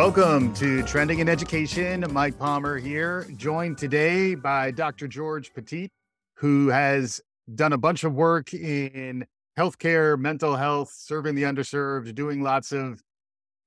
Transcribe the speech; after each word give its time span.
Welcome 0.00 0.54
to 0.54 0.82
Trending 0.84 1.18
in 1.18 1.28
Education. 1.28 2.06
Mike 2.10 2.38
Palmer 2.38 2.78
here, 2.78 3.26
joined 3.36 3.76
today 3.76 4.34
by 4.34 4.70
Dr. 4.70 5.06
George 5.06 5.52
Petit, 5.52 5.90
who 6.36 6.68
has 6.68 7.20
done 7.54 7.74
a 7.74 7.76
bunch 7.76 8.02
of 8.02 8.14
work 8.14 8.54
in 8.54 9.26
healthcare, 9.58 10.18
mental 10.18 10.56
health, 10.56 10.90
serving 10.96 11.34
the 11.34 11.42
underserved, 11.42 12.14
doing 12.14 12.42
lots 12.42 12.72
of 12.72 13.02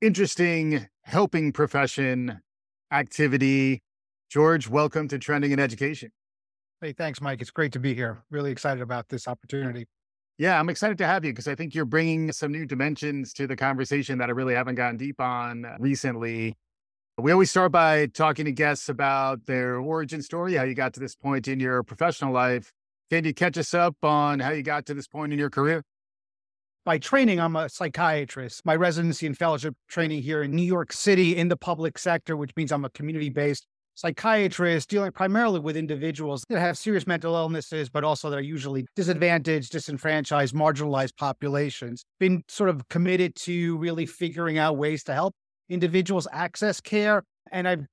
interesting 0.02 0.88
helping 1.04 1.52
profession 1.52 2.42
activity. 2.92 3.84
George, 4.28 4.68
welcome 4.68 5.08
to 5.10 5.20
Trending 5.20 5.52
in 5.52 5.60
Education. 5.60 6.10
Hey, 6.82 6.94
thanks, 6.94 7.22
Mike. 7.22 7.42
It's 7.42 7.52
great 7.52 7.74
to 7.74 7.80
be 7.80 7.94
here. 7.94 8.24
Really 8.32 8.50
excited 8.50 8.82
about 8.82 9.08
this 9.08 9.28
opportunity. 9.28 9.86
Yeah, 10.40 10.60
I'm 10.60 10.70
excited 10.70 10.98
to 10.98 11.06
have 11.06 11.24
you 11.24 11.32
because 11.32 11.48
I 11.48 11.54
think 11.54 11.76
you're 11.76 11.86
bringing 11.86 12.32
some 12.32 12.52
new 12.52 12.66
dimensions 12.66 13.34
to 13.34 13.46
the 13.46 13.56
conversation 13.56 14.18
that 14.18 14.30
I 14.30 14.32
really 14.32 14.56
haven't 14.56 14.76
gotten 14.76 14.98
deep 14.98 15.22
on 15.22 15.64
uh, 15.64 15.76
recently. 15.80 16.56
We 17.20 17.32
always 17.32 17.52
start 17.52 17.72
by 17.72 18.08
talking 18.08 18.46
to 18.46 18.52
guests 18.52 18.90
about 18.90 19.46
their 19.46 19.78
origin 19.78 20.24
story, 20.24 20.56
how 20.56 20.64
you 20.64 20.74
got 20.74 20.94
to 20.96 21.00
this 21.00 21.16
point 21.16 21.48
in 21.48 21.60
your 21.60 21.84
professional 21.84 22.34
life. 22.34 22.72
Can 23.12 23.24
you 23.26 23.34
catch 23.34 23.60
us 23.60 23.76
up 23.76 23.96
on 24.02 24.40
how 24.40 24.50
you 24.50 24.64
got 24.64 24.88
to 24.88 24.96
this 24.96 25.08
point 25.08 25.32
in 25.32 25.38
your 25.38 25.52
career? 25.52 25.84
By 26.84 26.98
training, 26.98 27.40
I'm 27.40 27.56
a 27.56 27.70
psychiatrist. 27.70 28.66
My 28.66 28.76
residency 28.76 29.28
and 29.28 29.38
fellowship 29.38 29.76
training 29.88 30.24
here 30.24 30.42
in 30.42 30.52
New 30.52 30.64
York 30.64 30.92
City 30.92 31.38
in 31.38 31.48
the 31.48 31.56
public 31.56 32.00
sector, 32.00 32.36
which 32.36 32.52
means 32.58 32.72
I'm 32.72 32.84
a 32.84 32.90
community 32.90 33.30
based 33.30 33.68
psychiatrist 33.96 34.90
dealing 34.90 35.12
primarily 35.12 35.60
with 35.60 35.78
individuals 35.78 36.44
that 36.50 36.60
have 36.60 36.78
serious 36.78 37.06
mental 37.06 37.36
illnesses, 37.36 37.90
but 37.90 38.04
also 38.04 38.30
that 38.30 38.38
are 38.38 38.42
usually 38.42 38.86
disadvantaged, 38.96 39.72
disenfranchised, 39.72 40.54
marginalized 40.54 41.16
populations. 41.18 42.04
Been 42.20 42.44
sort 42.48 42.70
of 42.70 42.88
committed 42.90 43.36
to 43.36 43.78
really 43.78 44.06
figuring 44.06 44.58
out 44.58 44.78
ways 44.78 45.04
to 45.06 45.14
help 45.14 45.34
individuals 45.70 46.28
access 46.32 46.82
care. 46.82 47.24
And 47.52 47.68
I've 47.68 47.86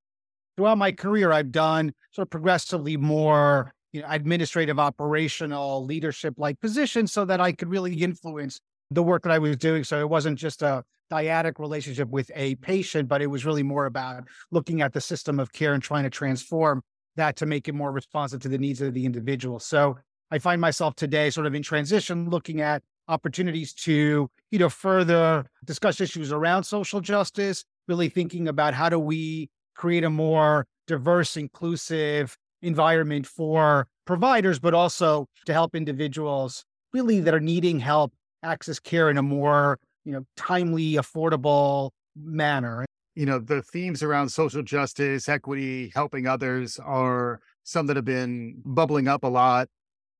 throughout 0.56 0.78
my 0.78 0.92
career, 0.92 1.32
I've 1.32 1.52
done 1.52 1.92
sort 2.12 2.26
of 2.26 2.30
progressively 2.30 2.96
more 2.96 3.72
you 3.92 4.02
know, 4.02 4.08
administrative, 4.10 4.78
operational, 4.78 5.84
leadership 5.84 6.34
like 6.36 6.60
positions 6.60 7.12
so 7.12 7.24
that 7.24 7.40
I 7.40 7.52
could 7.52 7.68
really 7.68 7.94
influence 7.94 8.60
the 8.90 9.02
work 9.02 9.22
that 9.22 9.32
I 9.32 9.38
was 9.38 9.56
doing. 9.56 9.84
So 9.84 10.00
it 10.00 10.08
wasn't 10.08 10.38
just 10.38 10.62
a 10.62 10.82
dyadic 11.10 11.58
relationship 11.58 12.08
with 12.08 12.30
a 12.34 12.54
patient, 12.56 13.08
but 13.08 13.22
it 13.22 13.26
was 13.26 13.44
really 13.44 13.62
more 13.62 13.86
about 13.86 14.24
looking 14.50 14.80
at 14.80 14.92
the 14.92 15.00
system 15.00 15.40
of 15.40 15.52
care 15.52 15.74
and 15.74 15.82
trying 15.82 16.04
to 16.04 16.10
transform 16.10 16.82
that 17.16 17.36
to 17.36 17.46
make 17.46 17.68
it 17.68 17.74
more 17.74 17.92
responsive 17.92 18.40
to 18.40 18.48
the 18.48 18.58
needs 18.58 18.80
of 18.80 18.94
the 18.94 19.04
individual. 19.04 19.58
So 19.58 19.98
I 20.30 20.38
find 20.38 20.60
myself 20.60 20.94
today 20.94 21.30
sort 21.30 21.46
of 21.46 21.54
in 21.54 21.62
transition, 21.62 22.30
looking 22.30 22.60
at 22.60 22.82
opportunities 23.08 23.74
to, 23.74 24.30
you 24.50 24.58
know, 24.58 24.68
further 24.68 25.44
discuss 25.64 26.00
issues 26.00 26.30
around 26.30 26.62
social 26.62 27.00
justice, 27.00 27.64
really 27.88 28.08
thinking 28.08 28.46
about 28.46 28.74
how 28.74 28.88
do 28.88 28.98
we 28.98 29.50
create 29.74 30.04
a 30.04 30.10
more 30.10 30.66
diverse, 30.86 31.36
inclusive 31.36 32.36
environment 32.62 33.26
for 33.26 33.88
providers, 34.06 34.60
but 34.60 34.74
also 34.74 35.26
to 35.46 35.52
help 35.52 35.74
individuals 35.74 36.64
really 36.92 37.20
that 37.20 37.34
are 37.34 37.40
needing 37.40 37.80
help 37.80 38.12
access 38.42 38.78
care 38.78 39.10
in 39.10 39.18
a 39.18 39.22
more 39.22 39.78
you 40.04 40.12
know, 40.12 40.24
timely, 40.36 40.94
affordable 40.94 41.90
manner. 42.16 42.84
You 43.14 43.26
know, 43.26 43.38
the 43.38 43.62
themes 43.62 44.02
around 44.02 44.28
social 44.30 44.62
justice, 44.62 45.28
equity, 45.28 45.92
helping 45.94 46.26
others 46.26 46.78
are 46.78 47.40
some 47.64 47.86
that 47.86 47.96
have 47.96 48.04
been 48.04 48.62
bubbling 48.64 49.08
up 49.08 49.24
a 49.24 49.28
lot 49.28 49.68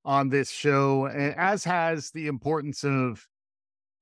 on 0.05 0.29
this 0.29 0.51
show, 0.51 1.07
as 1.07 1.65
has 1.65 2.11
the 2.11 2.27
importance 2.27 2.85
of 2.85 3.27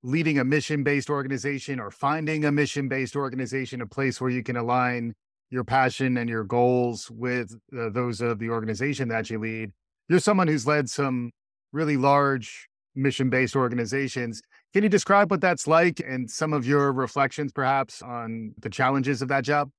leading 0.03 0.39
a 0.39 0.45
mission 0.45 0.85
based 0.85 1.11
organization 1.11 1.81
or 1.81 1.91
finding 1.91 2.45
a 2.45 2.53
mission 2.53 2.89
based 2.89 3.17
organization, 3.17 3.81
a 3.81 3.87
place 3.87 4.21
where 4.21 4.31
you 4.31 4.43
can 4.43 4.57
align 4.57 5.15
your 5.51 5.65
passion 5.65 6.17
and 6.17 6.29
your 6.29 6.45
goals 6.45 7.11
with 7.11 7.55
uh, 7.77 7.89
those 7.91 8.21
of 8.21 8.39
the 8.39 8.51
organization 8.51 9.09
that 9.09 9.31
you 9.31 9.39
lead. 9.39 9.73
You're 10.09 10.21
someone 10.21 10.49
who's 10.49 10.67
led 10.67 10.89
some 10.89 11.33
really 11.73 11.97
large 11.97 12.68
mission 12.99 13.31
based 13.31 13.57
organizations. 13.57 14.43
Can 14.75 14.83
you 14.83 14.89
describe 14.89 15.31
what 15.31 15.41
that's 15.41 15.67
like 15.67 16.01
and 16.01 16.31
some 16.31 16.53
of 16.53 16.67
your 16.67 16.93
reflections, 16.93 17.53
perhaps, 17.53 18.03
on 18.03 18.53
the 18.59 18.69
challenges 18.69 19.23
of 19.23 19.29
that 19.29 19.45
job? 19.45 19.71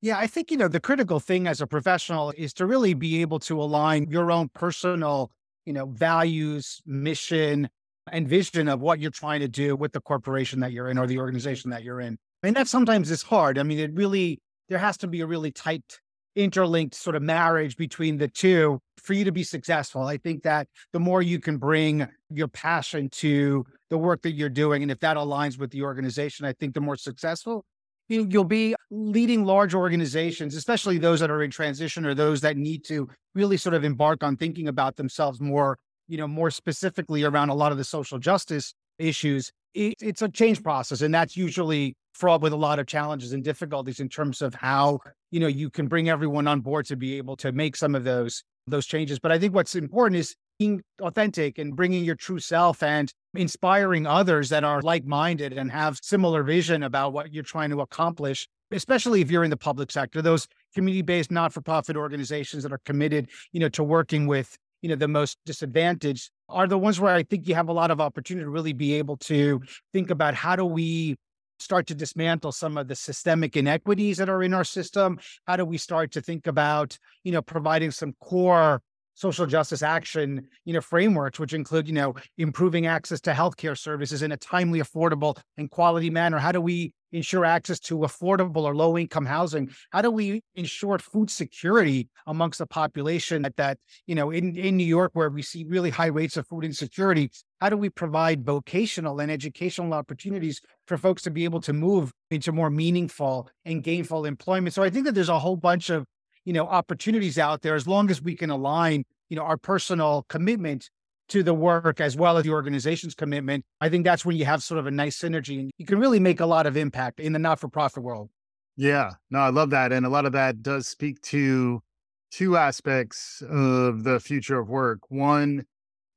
Yeah, 0.00 0.18
I 0.18 0.26
think, 0.26 0.50
you 0.50 0.56
know, 0.56 0.66
the 0.66 0.80
critical 0.80 1.20
thing 1.20 1.46
as 1.46 1.60
a 1.60 1.66
professional 1.66 2.32
is 2.36 2.52
to 2.54 2.66
really 2.66 2.94
be 2.94 3.20
able 3.20 3.38
to 3.40 3.62
align 3.62 4.08
your 4.10 4.32
own 4.32 4.48
personal, 4.52 5.30
you 5.64 5.72
know, 5.72 5.86
values, 5.86 6.82
mission, 6.84 7.68
and 8.10 8.26
vision 8.26 8.66
of 8.66 8.80
what 8.80 8.98
you're 8.98 9.12
trying 9.12 9.40
to 9.40 9.48
do 9.48 9.76
with 9.76 9.92
the 9.92 10.00
corporation 10.00 10.58
that 10.58 10.72
you're 10.72 10.88
in 10.88 10.98
or 10.98 11.06
the 11.06 11.18
organization 11.18 11.70
that 11.70 11.84
you're 11.84 12.00
in. 12.00 12.18
And 12.42 12.56
that 12.56 12.66
sometimes 12.66 13.12
is 13.12 13.22
hard. 13.22 13.58
I 13.58 13.62
mean, 13.62 13.78
it 13.78 13.92
really, 13.94 14.40
there 14.68 14.78
has 14.78 14.96
to 14.98 15.06
be 15.06 15.20
a 15.20 15.26
really 15.26 15.52
tight 15.52 16.00
interlinked 16.36 16.94
sort 16.94 17.16
of 17.16 17.22
marriage 17.22 17.76
between 17.76 18.18
the 18.18 18.28
two 18.28 18.80
for 18.98 19.12
you 19.14 19.24
to 19.24 19.32
be 19.32 19.42
successful. 19.42 20.02
I 20.02 20.16
think 20.16 20.42
that 20.44 20.68
the 20.92 21.00
more 21.00 21.22
you 21.22 21.38
can 21.38 21.58
bring 21.58 22.06
your 22.30 22.48
passion 22.48 23.08
to 23.10 23.64
the 23.90 23.98
work 23.98 24.22
that 24.22 24.32
you're 24.32 24.48
doing, 24.48 24.82
and 24.82 24.90
if 24.90 25.00
that 25.00 25.16
aligns 25.16 25.58
with 25.58 25.70
the 25.70 25.82
organization, 25.82 26.46
I 26.46 26.52
think 26.52 26.74
the 26.74 26.80
more 26.80 26.96
successful 26.96 27.64
you'll 28.08 28.44
be 28.44 28.74
leading 28.90 29.44
large 29.44 29.74
organizations, 29.74 30.54
especially 30.54 30.98
those 30.98 31.20
that 31.20 31.30
are 31.30 31.42
in 31.42 31.50
transition 31.50 32.04
or 32.04 32.14
those 32.14 32.40
that 32.42 32.56
need 32.56 32.84
to 32.84 33.08
really 33.34 33.56
sort 33.56 33.74
of 33.74 33.84
embark 33.84 34.22
on 34.22 34.36
thinking 34.36 34.68
about 34.68 34.96
themselves 34.96 35.40
more, 35.40 35.78
you 36.08 36.18
know, 36.18 36.28
more 36.28 36.50
specifically 36.50 37.22
around 37.22 37.48
a 37.48 37.54
lot 37.54 37.72
of 37.72 37.78
the 37.78 37.84
social 37.84 38.18
justice 38.18 38.74
issues. 38.98 39.50
It's 39.74 40.22
a 40.22 40.28
change 40.28 40.62
process, 40.62 41.02
and 41.02 41.14
that's 41.14 41.36
usually 41.36 41.96
fraught 42.14 42.42
with 42.42 42.52
a 42.52 42.56
lot 42.56 42.78
of 42.78 42.86
challenges 42.86 43.32
and 43.32 43.42
difficulties 43.42 43.98
in 44.00 44.08
terms 44.08 44.42
of 44.42 44.54
how 44.54 44.98
you 45.30 45.40
know 45.40 45.46
you 45.46 45.70
can 45.70 45.86
bring 45.88 46.08
everyone 46.08 46.46
on 46.46 46.60
board 46.60 46.86
to 46.86 46.96
be 46.96 47.16
able 47.16 47.36
to 47.36 47.52
make 47.52 47.76
some 47.76 47.94
of 47.94 48.04
those 48.04 48.42
those 48.66 48.86
changes. 48.86 49.18
But 49.18 49.32
i 49.32 49.38
think 49.38 49.54
what's 49.54 49.74
important 49.74 50.18
is 50.18 50.36
being 50.58 50.82
authentic 51.00 51.58
and 51.58 51.74
bringing 51.74 52.04
your 52.04 52.14
true 52.14 52.38
self 52.38 52.82
and 52.82 53.12
inspiring 53.34 54.06
others 54.06 54.48
that 54.50 54.62
are 54.64 54.80
like-minded 54.82 55.52
and 55.52 55.72
have 55.72 55.98
similar 56.02 56.42
vision 56.42 56.82
about 56.82 57.12
what 57.12 57.32
you're 57.32 57.42
trying 57.42 57.70
to 57.70 57.80
accomplish 57.80 58.46
especially 58.70 59.20
if 59.20 59.30
you're 59.30 59.44
in 59.44 59.50
the 59.50 59.56
public 59.56 59.90
sector 59.90 60.22
those 60.22 60.46
community-based 60.74 61.30
not-for-profit 61.30 61.96
organizations 61.96 62.62
that 62.62 62.72
are 62.72 62.80
committed 62.84 63.28
you 63.52 63.60
know 63.60 63.68
to 63.68 63.82
working 63.82 64.26
with 64.26 64.56
you 64.82 64.88
know 64.88 64.94
the 64.94 65.08
most 65.08 65.38
disadvantaged 65.46 66.30
are 66.52 66.66
the 66.66 66.78
ones 66.78 67.00
where 67.00 67.14
i 67.14 67.22
think 67.22 67.48
you 67.48 67.54
have 67.54 67.68
a 67.68 67.72
lot 67.72 67.90
of 67.90 68.00
opportunity 68.00 68.44
to 68.44 68.50
really 68.50 68.72
be 68.72 68.94
able 68.94 69.16
to 69.16 69.60
think 69.92 70.10
about 70.10 70.34
how 70.34 70.54
do 70.54 70.64
we 70.64 71.16
start 71.62 71.86
to 71.86 71.94
dismantle 71.94 72.52
some 72.52 72.76
of 72.76 72.88
the 72.88 72.96
systemic 72.96 73.56
inequities 73.56 74.18
that 74.18 74.28
are 74.28 74.42
in 74.42 74.52
our 74.52 74.64
system? 74.64 75.18
How 75.46 75.56
do 75.56 75.64
we 75.64 75.78
start 75.78 76.12
to 76.12 76.20
think 76.20 76.46
about, 76.46 76.98
you 77.24 77.32
know, 77.32 77.40
providing 77.40 77.90
some 77.90 78.14
core 78.20 78.82
social 79.14 79.46
justice 79.46 79.82
action, 79.82 80.48
you 80.64 80.72
know, 80.72 80.80
frameworks, 80.80 81.38
which 81.38 81.54
include, 81.54 81.86
you 81.86 81.94
know, 81.94 82.14
improving 82.36 82.86
access 82.86 83.20
to 83.22 83.32
healthcare 83.32 83.78
services 83.78 84.22
in 84.22 84.32
a 84.32 84.36
timely, 84.36 84.80
affordable, 84.80 85.38
and 85.56 85.70
quality 85.70 86.10
manner? 86.10 86.38
How 86.38 86.52
do 86.52 86.60
we 86.60 86.92
ensure 87.12 87.44
access 87.44 87.78
to 87.80 87.98
affordable 87.98 88.62
or 88.62 88.74
low 88.74 88.98
income 88.98 89.26
housing? 89.26 89.70
How 89.90 90.02
do 90.02 90.10
we 90.10 90.42
ensure 90.54 90.98
food 90.98 91.30
security 91.30 92.08
amongst 92.26 92.58
the 92.58 92.66
population 92.66 93.42
that, 93.42 93.56
that, 93.56 93.78
you 94.06 94.14
know, 94.14 94.30
in, 94.30 94.56
in 94.56 94.76
New 94.76 94.86
York, 94.86 95.12
where 95.14 95.30
we 95.30 95.42
see 95.42 95.64
really 95.64 95.90
high 95.90 96.06
rates 96.06 96.36
of 96.36 96.46
food 96.46 96.64
insecurity, 96.64 97.30
how 97.60 97.68
do 97.68 97.76
we 97.76 97.90
provide 97.90 98.44
vocational 98.44 99.20
and 99.20 99.30
educational 99.30 99.94
opportunities 99.94 100.60
for 100.86 100.96
folks 100.96 101.22
to 101.22 101.30
be 101.30 101.44
able 101.44 101.60
to 101.60 101.72
move 101.72 102.12
into 102.30 102.52
more 102.52 102.70
meaningful 102.70 103.48
and 103.64 103.82
gainful 103.82 104.24
employment? 104.24 104.74
So 104.74 104.82
I 104.82 104.90
think 104.90 105.04
that 105.06 105.14
there's 105.14 105.28
a 105.28 105.38
whole 105.38 105.56
bunch 105.56 105.90
of, 105.90 106.06
you 106.44 106.52
know, 106.52 106.66
opportunities 106.66 107.38
out 107.38 107.62
there 107.62 107.74
as 107.74 107.86
long 107.86 108.10
as 108.10 108.20
we 108.20 108.34
can 108.34 108.50
align, 108.50 109.04
you 109.28 109.36
know, 109.36 109.44
our 109.44 109.56
personal 109.56 110.24
commitment 110.28 110.90
to 111.32 111.42
the 111.42 111.54
work 111.54 112.00
as 112.00 112.14
well 112.14 112.36
as 112.36 112.44
the 112.44 112.50
organization's 112.50 113.14
commitment, 113.14 113.64
I 113.80 113.88
think 113.88 114.04
that's 114.04 114.24
when 114.24 114.36
you 114.36 114.44
have 114.44 114.62
sort 114.62 114.78
of 114.78 114.86
a 114.86 114.90
nice 114.90 115.18
synergy 115.18 115.58
and 115.58 115.70
you 115.78 115.86
can 115.86 115.98
really 115.98 116.20
make 116.20 116.40
a 116.40 116.46
lot 116.46 116.66
of 116.66 116.76
impact 116.76 117.20
in 117.20 117.32
the 117.32 117.38
not 117.38 117.58
for 117.58 117.68
profit 117.68 118.02
world. 118.02 118.28
Yeah, 118.76 119.12
no, 119.30 119.38
I 119.38 119.48
love 119.48 119.70
that. 119.70 119.92
And 119.92 120.04
a 120.04 120.10
lot 120.10 120.26
of 120.26 120.32
that 120.32 120.62
does 120.62 120.86
speak 120.88 121.20
to 121.22 121.82
two 122.30 122.56
aspects 122.56 123.42
of 123.48 124.04
the 124.04 124.20
future 124.20 124.58
of 124.58 124.68
work. 124.68 125.10
One 125.10 125.64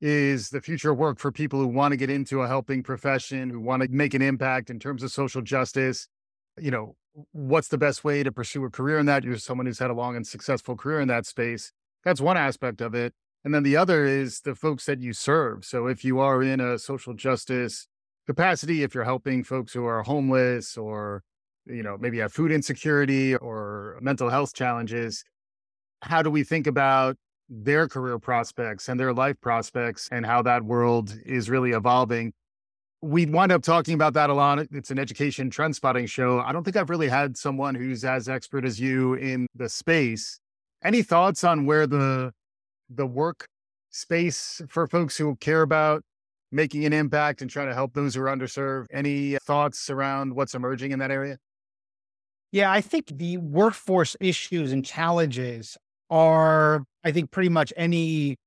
is 0.01 0.49
the 0.49 0.61
future 0.61 0.91
of 0.91 0.97
work 0.97 1.19
for 1.19 1.31
people 1.31 1.59
who 1.59 1.67
want 1.67 1.93
to 1.93 1.97
get 1.97 2.09
into 2.09 2.41
a 2.41 2.47
helping 2.47 2.83
profession, 2.83 3.49
who 3.49 3.61
want 3.61 3.83
to 3.83 3.89
make 3.89 4.13
an 4.13 4.21
impact 4.21 4.69
in 4.69 4.79
terms 4.79 5.01
of 5.01 5.11
social 5.11 5.41
justice. 5.41 6.09
You 6.59 6.71
know, 6.71 6.95
what's 7.31 7.69
the 7.69 7.77
best 7.77 8.03
way 8.03 8.21
to 8.21 8.31
pursue 8.33 8.65
a 8.65 8.69
career 8.69 8.99
in 8.99 9.05
that? 9.05 9.23
You're 9.23 9.37
someone 9.37 9.65
who's 9.65 9.79
had 9.79 9.91
a 9.91 9.93
long 9.93 10.17
and 10.17 10.27
successful 10.27 10.75
career 10.75 10.99
in 10.99 11.07
that 11.07 11.25
space. 11.25 11.71
That's 12.03 12.19
one 12.19 12.37
aspect 12.37 12.81
of 12.81 12.93
it. 12.93 13.13
And 13.45 13.53
then 13.53 13.63
the 13.63 13.77
other 13.77 14.03
is 14.05 14.41
the 14.41 14.55
folks 14.55 14.85
that 14.87 14.99
you 14.99 15.13
serve. 15.13 15.63
So 15.63 15.87
if 15.87 16.03
you 16.03 16.19
are 16.19 16.41
in 16.41 16.59
a 16.59 16.77
social 16.77 17.13
justice 17.13 17.87
capacity, 18.25 18.83
if 18.83 18.93
you're 18.93 19.03
helping 19.03 19.43
folks 19.43 19.71
who 19.71 19.85
are 19.85 20.03
homeless 20.03 20.75
or, 20.75 21.23
you 21.67 21.83
know, 21.83 21.95
maybe 21.97 22.17
have 22.17 22.33
food 22.33 22.51
insecurity 22.51 23.35
or 23.35 23.97
mental 24.01 24.29
health 24.29 24.53
challenges, 24.53 25.23
how 26.01 26.23
do 26.23 26.29
we 26.31 26.43
think 26.43 26.65
about 26.65 27.15
their 27.47 27.87
career 27.87 28.19
prospects 28.19 28.89
and 28.89 28.99
their 28.99 29.13
life 29.13 29.39
prospects 29.39 30.09
and 30.11 30.25
how 30.25 30.41
that 30.41 30.63
world 30.63 31.15
is 31.25 31.49
really 31.49 31.71
evolving? 31.71 32.33
we 33.05 33.25
wind 33.27 33.51
up 33.51 33.61
talking 33.61 33.93
about 33.93 34.13
that 34.13 34.31
a 34.31 34.33
lot. 34.33 34.57
It's 34.71 34.89
an 34.89 34.97
education 34.97 35.51
trend 35.51 35.75
spotting 35.75 36.07
show. 36.07 36.39
I 36.39 36.51
don't 36.51 36.63
think 36.63 36.75
I've 36.75 36.89
really 36.89 37.07
had 37.07 37.37
someone 37.37 37.75
who's 37.75 38.03
as 38.03 38.27
expert 38.27 38.65
as 38.65 38.79
you 38.79 39.13
in 39.13 39.45
the 39.53 39.69
space. 39.69 40.39
Any 40.83 41.03
thoughts 41.03 41.43
on 41.43 41.67
where 41.67 41.85
the 41.85 42.31
the 42.89 43.05
work 43.05 43.47
space 43.89 44.61
for 44.69 44.87
folks 44.87 45.17
who 45.17 45.35
care 45.37 45.61
about 45.61 46.03
making 46.51 46.85
an 46.85 46.93
impact 46.93 47.41
and 47.41 47.49
trying 47.49 47.67
to 47.67 47.73
help 47.73 47.93
those 47.93 48.15
who 48.15 48.21
are 48.21 48.35
underserved? 48.35 48.85
Any 48.91 49.37
thoughts 49.45 49.89
around 49.89 50.35
what's 50.35 50.53
emerging 50.53 50.91
in 50.91 50.99
that 50.99 51.11
area? 51.11 51.37
Yeah, 52.51 52.71
I 52.71 52.81
think 52.81 53.07
the 53.07 53.37
workforce 53.37 54.15
issues 54.21 54.71
and 54.71 54.85
challenges 54.85 55.77
are, 56.09 56.83
I 57.03 57.11
think, 57.11 57.31
pretty 57.31 57.49
much 57.49 57.73
any 57.75 58.37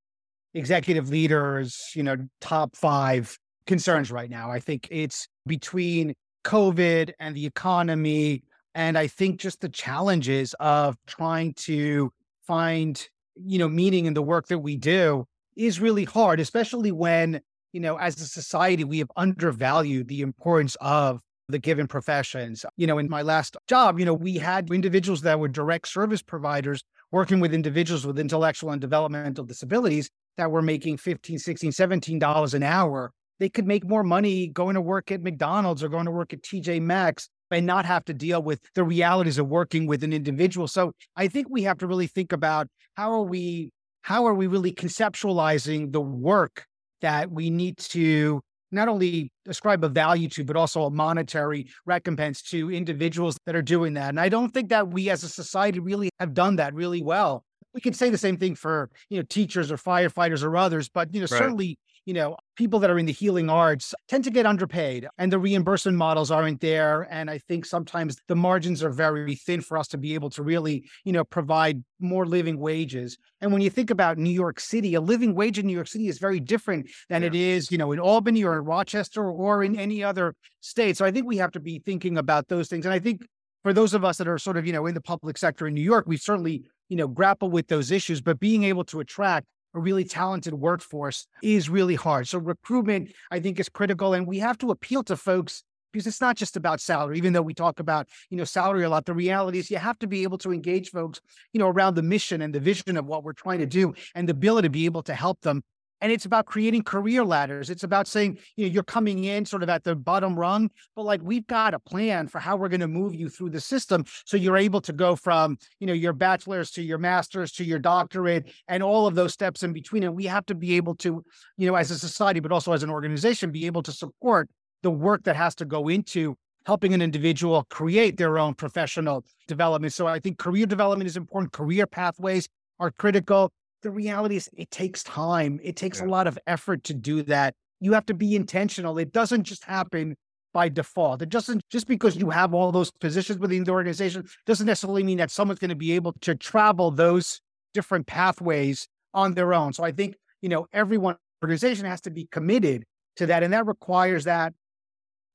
executive 0.54 1.10
leaders, 1.10 1.90
you 1.94 2.02
know, 2.02 2.16
top 2.40 2.74
five 2.74 3.36
concerns 3.66 4.10
right 4.10 4.30
now. 4.30 4.50
I 4.50 4.60
think 4.60 4.88
it's 4.90 5.28
between 5.46 6.14
COVID 6.44 7.12
and 7.18 7.36
the 7.36 7.44
economy. 7.44 8.42
And 8.74 8.96
I 8.96 9.08
think 9.08 9.40
just 9.40 9.60
the 9.60 9.68
challenges 9.68 10.54
of 10.60 10.96
trying 11.06 11.52
to 11.54 12.10
find, 12.46 13.06
you 13.44 13.58
know, 13.58 13.68
meaning 13.68 14.06
in 14.06 14.14
the 14.14 14.22
work 14.22 14.48
that 14.48 14.58
we 14.58 14.76
do 14.76 15.26
is 15.56 15.80
really 15.80 16.04
hard, 16.04 16.40
especially 16.40 16.92
when, 16.92 17.40
you 17.72 17.80
know, 17.80 17.96
as 17.96 18.20
a 18.20 18.26
society, 18.26 18.84
we 18.84 18.98
have 18.98 19.10
undervalued 19.16 20.08
the 20.08 20.20
importance 20.20 20.76
of 20.80 21.20
the 21.48 21.58
given 21.58 21.86
professions. 21.86 22.64
You 22.76 22.86
know, 22.86 22.98
in 22.98 23.08
my 23.08 23.22
last 23.22 23.56
job, 23.66 23.98
you 23.98 24.04
know, 24.04 24.14
we 24.14 24.36
had 24.36 24.70
individuals 24.70 25.22
that 25.22 25.40
were 25.40 25.48
direct 25.48 25.88
service 25.88 26.22
providers 26.22 26.82
working 27.10 27.40
with 27.40 27.54
individuals 27.54 28.06
with 28.06 28.18
intellectual 28.18 28.70
and 28.70 28.80
developmental 28.80 29.44
disabilities 29.44 30.10
that 30.36 30.50
were 30.50 30.62
making 30.62 30.98
15, 30.98 31.38
16, 31.38 31.72
17 31.72 32.18
dollars 32.18 32.54
an 32.54 32.62
hour 32.62 33.12
they 33.38 33.48
could 33.48 33.66
make 33.66 33.86
more 33.86 34.02
money 34.02 34.48
going 34.48 34.74
to 34.74 34.80
work 34.80 35.10
at 35.10 35.22
McDonald's 35.22 35.82
or 35.82 35.88
going 35.88 36.06
to 36.06 36.10
work 36.10 36.32
at 36.32 36.42
TJ 36.42 36.82
Maxx 36.82 37.28
and 37.50 37.66
not 37.66 37.86
have 37.86 38.04
to 38.06 38.14
deal 38.14 38.42
with 38.42 38.60
the 38.74 38.84
realities 38.84 39.38
of 39.38 39.48
working 39.48 39.86
with 39.86 40.04
an 40.04 40.12
individual. 40.12 40.68
So 40.68 40.92
I 41.16 41.28
think 41.28 41.48
we 41.50 41.62
have 41.62 41.78
to 41.78 41.86
really 41.86 42.06
think 42.06 42.32
about 42.32 42.68
how 42.94 43.12
are 43.12 43.22
we 43.22 43.70
how 44.02 44.26
are 44.26 44.34
we 44.34 44.46
really 44.46 44.72
conceptualizing 44.72 45.92
the 45.92 46.00
work 46.00 46.64
that 47.00 47.30
we 47.30 47.50
need 47.50 47.76
to 47.76 48.40
not 48.70 48.88
only 48.88 49.32
ascribe 49.46 49.82
a 49.84 49.88
value 49.88 50.28
to, 50.28 50.44
but 50.44 50.56
also 50.56 50.84
a 50.84 50.90
monetary 50.90 51.66
recompense 51.86 52.42
to 52.42 52.70
individuals 52.70 53.36
that 53.46 53.56
are 53.56 53.62
doing 53.62 53.94
that. 53.94 54.10
And 54.10 54.20
I 54.20 54.28
don't 54.28 54.52
think 54.52 54.68
that 54.70 54.88
we 54.88 55.10
as 55.10 55.22
a 55.22 55.28
society 55.28 55.78
really 55.78 56.10
have 56.20 56.34
done 56.34 56.56
that 56.56 56.74
really 56.74 57.02
well. 57.02 57.44
We 57.74 57.80
could 57.80 57.96
say 57.96 58.10
the 58.10 58.18
same 58.18 58.36
thing 58.36 58.54
for, 58.54 58.90
you 59.08 59.18
know, 59.18 59.24
teachers 59.28 59.70
or 59.70 59.76
firefighters 59.76 60.42
or 60.42 60.56
others, 60.56 60.88
but 60.88 61.14
you 61.14 61.20
know, 61.20 61.26
right. 61.30 61.38
certainly 61.38 61.78
you 62.08 62.14
know, 62.14 62.38
people 62.56 62.78
that 62.78 62.88
are 62.88 62.98
in 62.98 63.04
the 63.04 63.12
healing 63.12 63.50
arts 63.50 63.94
tend 64.08 64.24
to 64.24 64.30
get 64.30 64.46
underpaid 64.46 65.06
and 65.18 65.30
the 65.30 65.38
reimbursement 65.38 65.94
models 65.94 66.30
aren't 66.30 66.58
there. 66.62 67.06
And 67.10 67.28
I 67.28 67.36
think 67.36 67.66
sometimes 67.66 68.16
the 68.28 68.34
margins 68.34 68.82
are 68.82 68.88
very 68.88 69.34
thin 69.34 69.60
for 69.60 69.76
us 69.76 69.88
to 69.88 69.98
be 69.98 70.14
able 70.14 70.30
to 70.30 70.42
really, 70.42 70.88
you 71.04 71.12
know, 71.12 71.22
provide 71.22 71.84
more 72.00 72.24
living 72.24 72.58
wages. 72.58 73.18
And 73.42 73.52
when 73.52 73.60
you 73.60 73.68
think 73.68 73.90
about 73.90 74.16
New 74.16 74.30
York 74.30 74.58
City, 74.58 74.94
a 74.94 75.02
living 75.02 75.34
wage 75.34 75.58
in 75.58 75.66
New 75.66 75.74
York 75.74 75.86
City 75.86 76.08
is 76.08 76.18
very 76.18 76.40
different 76.40 76.88
than 77.10 77.20
yeah. 77.20 77.28
it 77.28 77.34
is, 77.34 77.70
you 77.70 77.76
know, 77.76 77.92
in 77.92 78.00
Albany 78.00 78.42
or 78.42 78.56
in 78.56 78.64
Rochester 78.64 79.30
or 79.30 79.62
in 79.62 79.78
any 79.78 80.02
other 80.02 80.34
state. 80.60 80.96
So 80.96 81.04
I 81.04 81.10
think 81.10 81.26
we 81.26 81.36
have 81.36 81.52
to 81.52 81.60
be 81.60 81.78
thinking 81.78 82.16
about 82.16 82.48
those 82.48 82.68
things. 82.68 82.86
And 82.86 82.94
I 82.94 83.00
think 83.00 83.26
for 83.62 83.74
those 83.74 83.92
of 83.92 84.02
us 84.02 84.16
that 84.16 84.28
are 84.28 84.38
sort 84.38 84.56
of, 84.56 84.66
you 84.66 84.72
know, 84.72 84.86
in 84.86 84.94
the 84.94 85.02
public 85.02 85.36
sector 85.36 85.66
in 85.66 85.74
New 85.74 85.82
York, 85.82 86.06
we 86.08 86.16
certainly, 86.16 86.64
you 86.88 86.96
know, 86.96 87.06
grapple 87.06 87.50
with 87.50 87.68
those 87.68 87.90
issues, 87.90 88.22
but 88.22 88.40
being 88.40 88.64
able 88.64 88.84
to 88.84 89.00
attract 89.00 89.46
a 89.74 89.80
really 89.80 90.04
talented 90.04 90.54
workforce 90.54 91.26
is 91.42 91.68
really 91.68 91.94
hard. 91.94 92.28
So 92.28 92.38
recruitment, 92.38 93.12
I 93.30 93.40
think, 93.40 93.60
is 93.60 93.68
critical, 93.68 94.14
and 94.14 94.26
we 94.26 94.38
have 94.38 94.58
to 94.58 94.70
appeal 94.70 95.02
to 95.04 95.16
folks 95.16 95.62
because 95.92 96.06
it's 96.06 96.20
not 96.20 96.36
just 96.36 96.56
about 96.56 96.80
salary. 96.80 97.16
Even 97.18 97.32
though 97.32 97.42
we 97.42 97.54
talk 97.54 97.80
about 97.80 98.08
you 98.30 98.36
know 98.36 98.44
salary 98.44 98.84
a 98.84 98.90
lot, 98.90 99.04
the 99.04 99.14
reality 99.14 99.58
is 99.58 99.70
you 99.70 99.78
have 99.78 99.98
to 100.00 100.06
be 100.06 100.22
able 100.22 100.38
to 100.38 100.52
engage 100.52 100.90
folks, 100.90 101.20
you 101.52 101.58
know, 101.58 101.68
around 101.68 101.94
the 101.94 102.02
mission 102.02 102.42
and 102.42 102.54
the 102.54 102.60
vision 102.60 102.96
of 102.96 103.06
what 103.06 103.24
we're 103.24 103.32
trying 103.32 103.58
to 103.60 103.66
do, 103.66 103.94
and 104.14 104.28
the 104.28 104.32
ability 104.32 104.66
to 104.66 104.70
be 104.70 104.84
able 104.84 105.02
to 105.02 105.14
help 105.14 105.40
them 105.40 105.62
and 106.00 106.12
it's 106.12 106.24
about 106.24 106.46
creating 106.46 106.82
career 106.82 107.24
ladders. 107.24 107.70
It's 107.70 107.84
about 107.84 108.06
saying, 108.06 108.38
you 108.56 108.66
know, 108.66 108.72
you're 108.72 108.82
coming 108.82 109.24
in 109.24 109.44
sort 109.44 109.62
of 109.62 109.68
at 109.68 109.84
the 109.84 109.96
bottom 109.96 110.38
rung, 110.38 110.70
but 110.94 111.02
like 111.02 111.20
we've 111.22 111.46
got 111.46 111.74
a 111.74 111.78
plan 111.78 112.28
for 112.28 112.38
how 112.38 112.56
we're 112.56 112.68
going 112.68 112.80
to 112.80 112.88
move 112.88 113.14
you 113.14 113.28
through 113.28 113.50
the 113.50 113.60
system. 113.60 114.04
So 114.24 114.36
you're 114.36 114.56
able 114.56 114.80
to 114.82 114.92
go 114.92 115.16
from, 115.16 115.58
you 115.80 115.86
know, 115.86 115.92
your 115.92 116.12
bachelor's 116.12 116.70
to 116.72 116.82
your 116.82 116.98
master's 116.98 117.52
to 117.52 117.64
your 117.64 117.78
doctorate 117.78 118.52
and 118.68 118.82
all 118.82 119.06
of 119.06 119.14
those 119.14 119.32
steps 119.32 119.62
in 119.62 119.72
between. 119.72 120.04
And 120.04 120.14
we 120.14 120.26
have 120.26 120.46
to 120.46 120.54
be 120.54 120.74
able 120.74 120.94
to, 120.96 121.24
you 121.56 121.66
know, 121.66 121.74
as 121.74 121.90
a 121.90 121.98
society, 121.98 122.40
but 122.40 122.52
also 122.52 122.72
as 122.72 122.82
an 122.82 122.90
organization, 122.90 123.50
be 123.50 123.66
able 123.66 123.82
to 123.82 123.92
support 123.92 124.48
the 124.82 124.90
work 124.90 125.24
that 125.24 125.36
has 125.36 125.54
to 125.56 125.64
go 125.64 125.88
into 125.88 126.36
helping 126.66 126.92
an 126.92 127.00
individual 127.00 127.64
create 127.70 128.18
their 128.18 128.38
own 128.38 128.52
professional 128.54 129.24
development. 129.46 129.92
So 129.92 130.06
I 130.06 130.20
think 130.20 130.38
career 130.38 130.66
development 130.66 131.08
is 131.08 131.16
important. 131.16 131.52
Career 131.52 131.86
pathways 131.86 132.48
are 132.78 132.90
critical 132.90 133.50
the 133.82 133.90
reality 133.90 134.36
is 134.36 134.48
it 134.56 134.70
takes 134.70 135.02
time. 135.02 135.60
It 135.62 135.76
takes 135.76 136.00
yeah. 136.00 136.06
a 136.06 136.08
lot 136.08 136.26
of 136.26 136.38
effort 136.46 136.84
to 136.84 136.94
do 136.94 137.22
that. 137.24 137.54
You 137.80 137.92
have 137.92 138.06
to 138.06 138.14
be 138.14 138.34
intentional. 138.34 138.98
It 138.98 139.12
doesn't 139.12 139.44
just 139.44 139.64
happen 139.64 140.16
by 140.52 140.68
default. 140.68 141.22
It 141.22 141.28
doesn't 141.28 141.62
just 141.70 141.86
because 141.86 142.16
you 142.16 142.30
have 142.30 142.54
all 142.54 142.72
those 142.72 142.90
positions 142.90 143.38
within 143.38 143.64
the 143.64 143.70
organization 143.70 144.26
doesn't 144.46 144.66
necessarily 144.66 145.04
mean 145.04 145.18
that 145.18 145.30
someone's 145.30 145.60
going 145.60 145.68
to 145.68 145.76
be 145.76 145.92
able 145.92 146.14
to 146.22 146.34
travel 146.34 146.90
those 146.90 147.40
different 147.74 148.06
pathways 148.06 148.88
on 149.14 149.34
their 149.34 149.54
own. 149.54 149.72
So 149.72 149.84
I 149.84 149.92
think, 149.92 150.16
you 150.40 150.48
know, 150.48 150.66
everyone 150.72 151.16
organization 151.44 151.86
has 151.86 152.00
to 152.02 152.10
be 152.10 152.26
committed 152.32 152.84
to 153.16 153.26
that. 153.26 153.42
And 153.42 153.52
that 153.52 153.66
requires 153.66 154.24
that, 154.24 154.54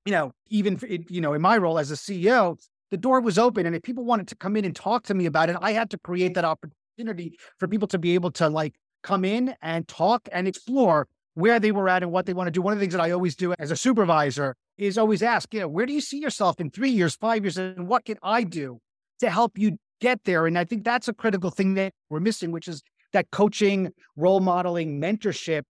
you 0.06 0.12
know, 0.12 0.32
even, 0.50 0.80
you 1.10 1.22
know, 1.22 1.34
in 1.34 1.42
my 1.42 1.58
role 1.58 1.80
as 1.80 1.92
a 1.92 1.96
CEO, 1.96 2.58
the 2.92 2.98
door 2.98 3.22
was 3.22 3.38
open. 3.38 3.66
And 3.66 3.76
if 3.76 3.84
people 3.84 4.04
wanted 4.04 4.28
to 4.30 4.36
come 4.36 4.58
in 4.58 4.66
and 4.66 4.76
talk 4.76 5.04
to 5.06 5.14
me 5.14 5.26
about 5.26 5.50
it, 5.50 5.58
I 5.62 5.72
had 5.72 5.90
to 5.92 5.98
create 5.98 6.34
that 6.34 6.44
opportunity 6.44 6.78
opportunity 6.94 7.38
for 7.58 7.68
people 7.68 7.88
to 7.90 7.98
be 7.98 8.14
able 8.14 8.32
to 8.32 8.50
like 8.50 8.76
come 9.02 9.26
in 9.26 9.56
and 9.62 9.88
talk 9.88 10.28
and 10.32 10.48
explore 10.48 11.08
where 11.36 11.60
they 11.60 11.72
were 11.72 11.90
at 11.90 12.04
and 12.04 12.12
what 12.12 12.26
they 12.26 12.34
want 12.34 12.48
to 12.48 12.52
do. 12.52 12.62
One 12.62 12.74
of 12.74 12.80
the 12.80 12.84
things 12.84 12.94
that 12.94 13.02
I 13.02 13.12
always 13.12 13.36
do 13.36 13.54
as 13.58 13.72
a 13.72 13.76
supervisor 13.76 14.56
is 14.78 14.98
always 14.98 15.24
ask, 15.24 15.54
you 15.54 15.62
know, 15.62 15.68
where 15.68 15.86
do 15.86 15.94
you 15.94 16.02
see 16.02 16.20
yourself 16.20 16.60
in 16.60 16.70
three 16.70 16.92
years, 16.92 17.16
five 17.16 17.44
years, 17.44 17.58
and 17.58 17.88
what 17.88 18.06
can 18.06 18.18
I 18.22 18.44
do 18.44 18.80
to 19.20 19.30
help 19.30 19.58
you 19.58 19.78
get 20.00 20.24
there? 20.26 20.46
And 20.46 20.58
I 20.58 20.64
think 20.64 20.84
that's 20.84 21.08
a 21.08 21.14
critical 21.14 21.50
thing 21.50 21.74
that 21.76 21.94
we're 22.10 22.20
missing, 22.20 22.52
which 22.52 22.68
is 22.68 22.82
that 23.14 23.32
coaching, 23.32 23.92
role 24.16 24.40
modeling, 24.40 25.02
mentorship 25.02 25.64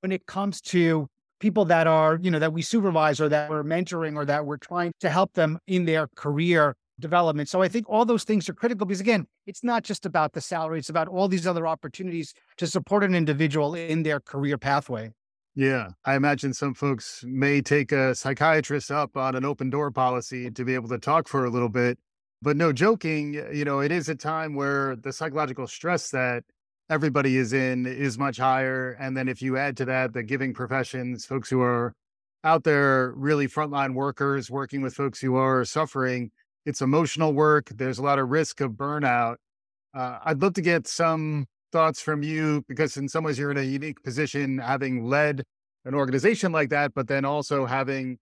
when 0.00 0.12
it 0.12 0.26
comes 0.26 0.60
to 0.60 1.08
people 1.40 1.64
that 1.66 1.86
are, 1.86 2.18
you 2.20 2.30
know, 2.30 2.38
that 2.38 2.52
we 2.52 2.62
supervise 2.62 3.20
or 3.20 3.28
that 3.28 3.50
we're 3.50 3.64
mentoring 3.64 4.14
or 4.16 4.24
that 4.24 4.46
we're 4.46 4.58
trying 4.58 4.92
to 5.00 5.10
help 5.10 5.32
them 5.32 5.58
in 5.66 5.86
their 5.86 6.08
career 6.16 6.76
development. 7.00 7.48
So 7.48 7.62
I 7.62 7.68
think 7.68 7.88
all 7.88 8.04
those 8.04 8.24
things 8.24 8.48
are 8.48 8.54
critical 8.54 8.86
because 8.86 9.00
again, 9.00 9.26
it's 9.46 9.64
not 9.64 9.82
just 9.82 10.06
about 10.06 10.32
the 10.32 10.40
salary, 10.40 10.78
it's 10.78 10.88
about 10.88 11.08
all 11.08 11.28
these 11.28 11.46
other 11.46 11.66
opportunities 11.66 12.34
to 12.58 12.66
support 12.66 13.02
an 13.02 13.14
individual 13.14 13.74
in 13.74 14.02
their 14.02 14.20
career 14.20 14.58
pathway. 14.58 15.12
Yeah, 15.56 15.88
I 16.04 16.14
imagine 16.14 16.54
some 16.54 16.74
folks 16.74 17.24
may 17.26 17.60
take 17.60 17.90
a 17.90 18.14
psychiatrist 18.14 18.90
up 18.90 19.16
on 19.16 19.34
an 19.34 19.44
open 19.44 19.68
door 19.68 19.90
policy 19.90 20.50
to 20.50 20.64
be 20.64 20.74
able 20.74 20.88
to 20.90 20.98
talk 20.98 21.26
for 21.26 21.44
a 21.44 21.50
little 21.50 21.68
bit. 21.68 21.98
But 22.40 22.56
no 22.56 22.72
joking, 22.72 23.34
you 23.52 23.64
know, 23.64 23.80
it 23.80 23.92
is 23.92 24.08
a 24.08 24.14
time 24.14 24.54
where 24.54 24.96
the 24.96 25.12
psychological 25.12 25.66
stress 25.66 26.10
that 26.10 26.44
everybody 26.88 27.36
is 27.36 27.52
in 27.52 27.86
is 27.86 28.18
much 28.18 28.38
higher. 28.38 28.92
And 28.92 29.16
then 29.16 29.28
if 29.28 29.42
you 29.42 29.56
add 29.56 29.76
to 29.78 29.84
that 29.86 30.12
the 30.12 30.22
giving 30.22 30.54
professions, 30.54 31.26
folks 31.26 31.50
who 31.50 31.60
are 31.60 31.94
out 32.42 32.64
there 32.64 33.12
really 33.16 33.46
frontline 33.46 33.94
workers 33.94 34.50
working 34.50 34.80
with 34.80 34.94
folks 34.94 35.20
who 35.20 35.34
are 35.36 35.64
suffering, 35.64 36.30
it's 36.66 36.82
emotional 36.82 37.32
work. 37.32 37.70
There's 37.74 37.98
a 37.98 38.02
lot 38.02 38.18
of 38.18 38.28
risk 38.28 38.60
of 38.60 38.72
burnout. 38.72 39.36
Uh, 39.94 40.18
I'd 40.24 40.42
love 40.42 40.54
to 40.54 40.62
get 40.62 40.86
some 40.86 41.46
thoughts 41.72 42.00
from 42.00 42.22
you 42.22 42.64
because, 42.68 42.96
in 42.96 43.08
some 43.08 43.24
ways, 43.24 43.38
you're 43.38 43.50
in 43.50 43.56
a 43.56 43.62
unique 43.62 44.02
position 44.02 44.58
having 44.58 45.04
led 45.04 45.42
an 45.84 45.94
organization 45.94 46.52
like 46.52 46.70
that, 46.70 46.92
but 46.94 47.08
then 47.08 47.24
also 47.24 47.64
having 47.64 48.18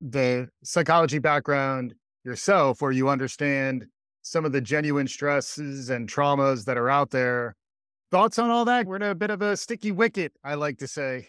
the 0.00 0.48
psychology 0.64 1.18
background 1.18 1.94
yourself, 2.24 2.82
where 2.82 2.92
you 2.92 3.08
understand 3.08 3.86
some 4.22 4.44
of 4.44 4.52
the 4.52 4.60
genuine 4.60 5.06
stresses 5.06 5.90
and 5.90 6.08
traumas 6.08 6.64
that 6.64 6.76
are 6.76 6.90
out 6.90 7.10
there. 7.10 7.54
Thoughts 8.10 8.38
on 8.38 8.50
all 8.50 8.64
that? 8.64 8.86
We're 8.86 8.96
in 8.96 9.02
a 9.02 9.14
bit 9.14 9.30
of 9.30 9.42
a 9.42 9.56
sticky 9.56 9.92
wicket, 9.92 10.32
I 10.42 10.54
like 10.54 10.78
to 10.78 10.88
say. 10.88 11.28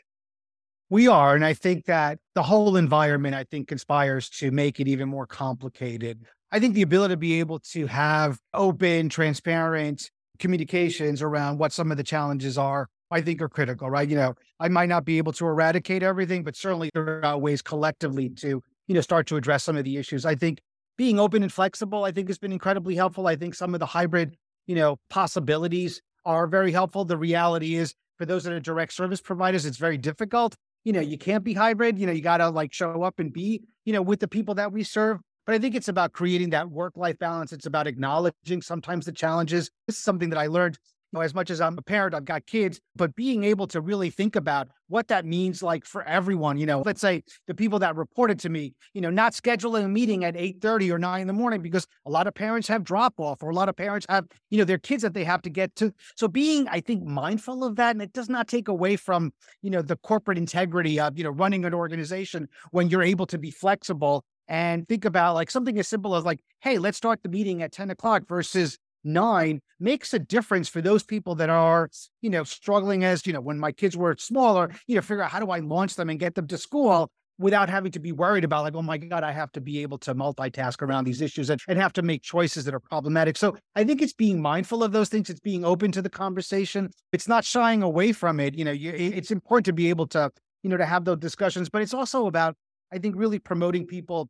We 0.89 1.08
are. 1.08 1.36
And 1.36 1.44
I 1.44 1.54
think 1.54 1.86
that 1.86 2.20
the 2.34 2.44
whole 2.44 2.77
environment, 2.77 3.36
I 3.36 3.44
think, 3.44 3.68
conspires 3.68 4.30
to 4.32 4.51
make 4.51 4.80
it 4.80 4.88
even 4.88 5.10
more 5.10 5.27
complicated. 5.27 6.25
I 6.51 6.60
think 6.60 6.75
the 6.75 6.82
ability 6.82 7.13
to 7.13 7.18
be 7.18 7.39
able 7.39 7.60
to 7.60 7.88
have 7.88 8.39
open, 8.54 9.10
transparent 9.10 10.10
communications 10.39 11.22
around 11.22 11.58
what 11.58 11.74
some 11.74 11.92
of 11.92 11.98
the 11.98 12.04
challenges 12.04 12.58
are, 12.58 12.88
I 13.12 13.22
think 13.22 13.42
are 13.42 13.50
critical, 13.50 13.89
right? 13.89 14.08
You 14.08 14.16
know, 14.16 14.36
I 14.60 14.70
might 14.70 14.89
not 14.89 15.04
be 15.04 15.18
able 15.18 15.34
to 15.34 15.46
eradicate 15.46 16.04
everything, 16.04 16.44
but 16.44 16.56
certainly 16.56 16.89
there 16.94 17.24
are 17.25 17.38
ways 17.38 17.62
collectively 17.62 18.30
to, 18.30 18.62
you 18.88 18.96
know, 18.96 19.01
start 19.01 19.27
to 19.27 19.36
address 19.36 19.63
some 19.63 19.77
of 19.77 19.84
the 19.84 19.98
issues. 19.98 20.25
I 20.25 20.36
think 20.36 20.60
being 20.98 21.20
open 21.20 21.44
and 21.44 21.51
flexible, 21.51 22.06
I 22.06 22.12
think 22.12 22.30
has 22.30 22.38
been 22.38 22.54
incredibly 22.54 22.96
helpful. 22.96 23.27
I 23.27 23.36
think 23.36 23.56
some 23.56 23.74
of 23.74 23.80
the 23.80 23.86
hybrid, 23.86 24.36
you 24.68 24.75
know, 24.75 24.98
possibilities 25.10 26.01
are 26.25 26.48
very 26.48 26.72
helpful. 26.72 27.04
The 27.06 27.18
reality 27.18 27.75
is 27.75 27.94
for 28.18 28.25
those 28.25 28.44
that 28.46 28.54
are 28.54 28.60
direct 28.60 28.94
service 28.94 29.22
providers, 29.22 29.66
it's 29.66 29.77
very 29.77 29.98
difficult 29.98 30.56
you 30.88 30.94
know, 30.94 31.01
you 31.01 31.18
can't 31.18 31.44
be 31.44 31.54
hybrid. 31.54 32.00
You 32.00 32.06
know, 32.06 32.13
you 32.13 32.22
got 32.22 32.38
to 32.38 32.50
like 32.50 32.72
show 32.72 33.04
up 33.04 33.20
and 33.20 33.34
be, 33.34 33.62
you 33.84 33.92
know, 33.92 34.01
with 34.01 34.22
the 34.22 34.27
people 34.30 34.56
that 34.56 34.72
we 34.72 34.84
serve. 34.84 35.20
But 35.48 35.56
I 35.56 35.60
think 35.60 35.75
it's 35.75 35.88
about 35.88 36.12
creating 36.12 36.51
that 36.51 36.70
work 36.70 36.98
life 36.98 37.18
balance. 37.18 37.54
It's 37.54 37.66
about 37.66 37.88
acknowledging 37.88 38.62
sometimes 38.62 39.06
the 39.06 39.13
challenges. 39.13 39.72
This 39.88 39.98
is 39.98 40.04
something 40.04 40.30
that 40.30 40.38
I 40.38 40.48
learned 40.48 40.77
You 41.13 41.20
know, 41.20 41.22
as 41.24 41.34
much 41.34 41.50
as 41.50 41.62
I'm 41.62 41.77
a 41.77 41.82
parent, 41.82 42.13
I've 42.13 42.25
got 42.25 42.46
kids, 42.46 42.82
but 42.94 43.16
being 43.16 43.46
able 43.46 43.66
to 43.68 43.80
really 43.80 44.10
think 44.10 44.36
about 44.36 44.68
what 44.89 45.08
that 45.08 45.25
means 45.25 45.63
like 45.63 45.86
for 45.86 46.04
everyone, 46.04 46.58
you 46.58 46.66
know, 46.66 46.82
let's 46.86 47.00
say 47.00 47.24
the 47.48 47.56
people 47.56 47.80
that 47.80 47.96
reported 47.96 48.39
to 48.39 48.50
me, 48.50 48.74
you 48.94 49.00
know, 49.00 49.10
not 49.10 49.32
scheduling 49.32 49.86
a 49.86 49.88
meeting 49.88 50.25
at 50.25 50.36
8:30 50.36 50.92
or 50.92 51.00
9 51.00 51.22
in 51.22 51.27
the 51.27 51.34
morning 51.34 51.62
because 51.62 51.88
a 52.06 52.10
lot 52.10 52.27
of 52.27 52.34
parents 52.34 52.68
have 52.68 52.84
drop 52.84 53.13
off 53.20 53.42
or 53.42 53.50
a 53.50 53.56
lot 53.56 53.70
of 53.70 53.77
parents 53.77 54.06
have, 54.10 54.25
you 54.50 54.58
know, 54.58 54.66
their 54.66 54.77
kids 54.77 55.01
that 55.04 55.13
they 55.13 55.24
have 55.24 55.42
to 55.44 55.50
get 55.50 55.74
to. 55.77 55.94
So 56.18 56.27
being, 56.27 56.68
I 56.68 56.82
think, 56.82 57.04
mindful 57.04 57.63
of 57.63 57.77
that, 57.77 57.96
and 57.96 58.01
it 58.01 58.12
does 58.12 58.27
not 58.27 58.50
take 58.50 58.68
away 58.68 58.98
from, 58.98 59.32
you 59.62 59.70
know, 59.70 59.82
the 59.82 59.96
corporate 59.96 60.38
integrity 60.38 61.00
of, 61.00 61.18
you 61.18 61.24
know, 61.24 61.30
running 61.30 61.63
an 61.63 61.74
organization 61.74 62.50
when 62.72 62.89
you're 62.89 63.01
able 63.01 63.27
to 63.27 63.38
be 63.38 63.51
flexible 63.51 64.25
and 64.48 64.88
think 64.88 65.06
about 65.06 65.36
like 65.36 65.51
something 65.51 65.77
as 65.80 65.88
simple 65.88 66.16
as 66.16 66.24
like, 66.24 66.39
hey, 66.62 66.77
let's 66.77 66.98
start 66.98 67.22
the 67.24 67.30
meeting 67.30 67.62
at 67.62 67.72
10 67.72 67.89
o'clock 67.89 68.27
versus 68.27 68.77
nine 69.04 69.62
makes 69.80 70.13
a 70.13 70.20
difference 70.20 70.70
for 70.70 70.82
those 70.82 71.04
people 71.04 71.36
that 71.36 71.50
are, 71.50 71.89
you 72.22 72.30
know, 72.30 72.44
struggling 72.44 73.04
as, 73.04 73.25
you 73.25 73.34
know, 73.34 73.42
when 73.42 73.60
my 73.60 73.72
kids 73.72 73.96
were 73.96 74.16
smaller, 74.18 74.72
you 74.88 74.96
know, 74.96 75.01
figure 75.01 75.24
out 75.24 75.32
how 75.32 75.39
do 75.39 75.50
I 75.50 75.60
launch 75.60 75.96
them 75.96 76.10
and 76.10 76.20
get 76.20 76.36
them 76.36 76.48
to 76.48 76.58
school 76.58 77.10
without 77.39 77.70
having 77.70 77.92
to 77.92 78.00
be 78.00 78.12
worried 78.12 78.44
about 78.44 78.63
like, 78.63 78.75
oh 78.75 78.82
my 78.82 78.98
God, 78.98 79.24
I 79.24 79.32
have 79.32 79.51
to 79.51 79.62
be 79.62 79.82
able 79.82 80.00
to 80.00 80.16
multitask 80.16 80.82
around 80.82 81.06
these 81.06 81.22
issues 81.22 81.50
and, 81.50 81.62
and 81.68 81.77
have 81.77 81.94
to 81.94 82.01
make 82.01 82.24
choices 82.24 82.66
that 82.66 82.74
are 82.74 82.80
problematic. 82.80 83.38
So 83.38 83.56
I 83.75 83.84
think 83.84 84.01
it's 84.01 84.13
being 84.13 84.42
mindful 84.42 84.84
of 84.84 84.92
those 84.92 85.10
things. 85.10 85.30
It's 85.30 85.39
being 85.39 85.63
open 85.63 85.92
to 85.92 86.01
the 86.01 86.10
conversation. 86.10 86.89
It's 87.12 87.27
not 87.27 87.46
shying 87.46 87.84
away 87.84 88.12
from 88.12 88.39
it. 88.39 88.56
You 88.56 88.66
know, 88.66 88.72
you, 88.72 88.92
it's 88.92 89.32
important 89.32 89.66
to 89.66 89.74
be 89.74 89.89
able 89.89 90.08
to, 90.08 90.32
you 90.63 90.70
know, 90.70 90.77
to 90.77 90.86
have 90.86 91.06
those 91.06 91.20
discussions, 91.20 91.70
but 91.70 91.82
it's 91.84 91.94
also 91.94 92.25
about, 92.25 92.56
I 92.92 92.98
think, 92.98 93.16
really 93.16 93.39
promoting 93.39 93.86
people 93.86 94.30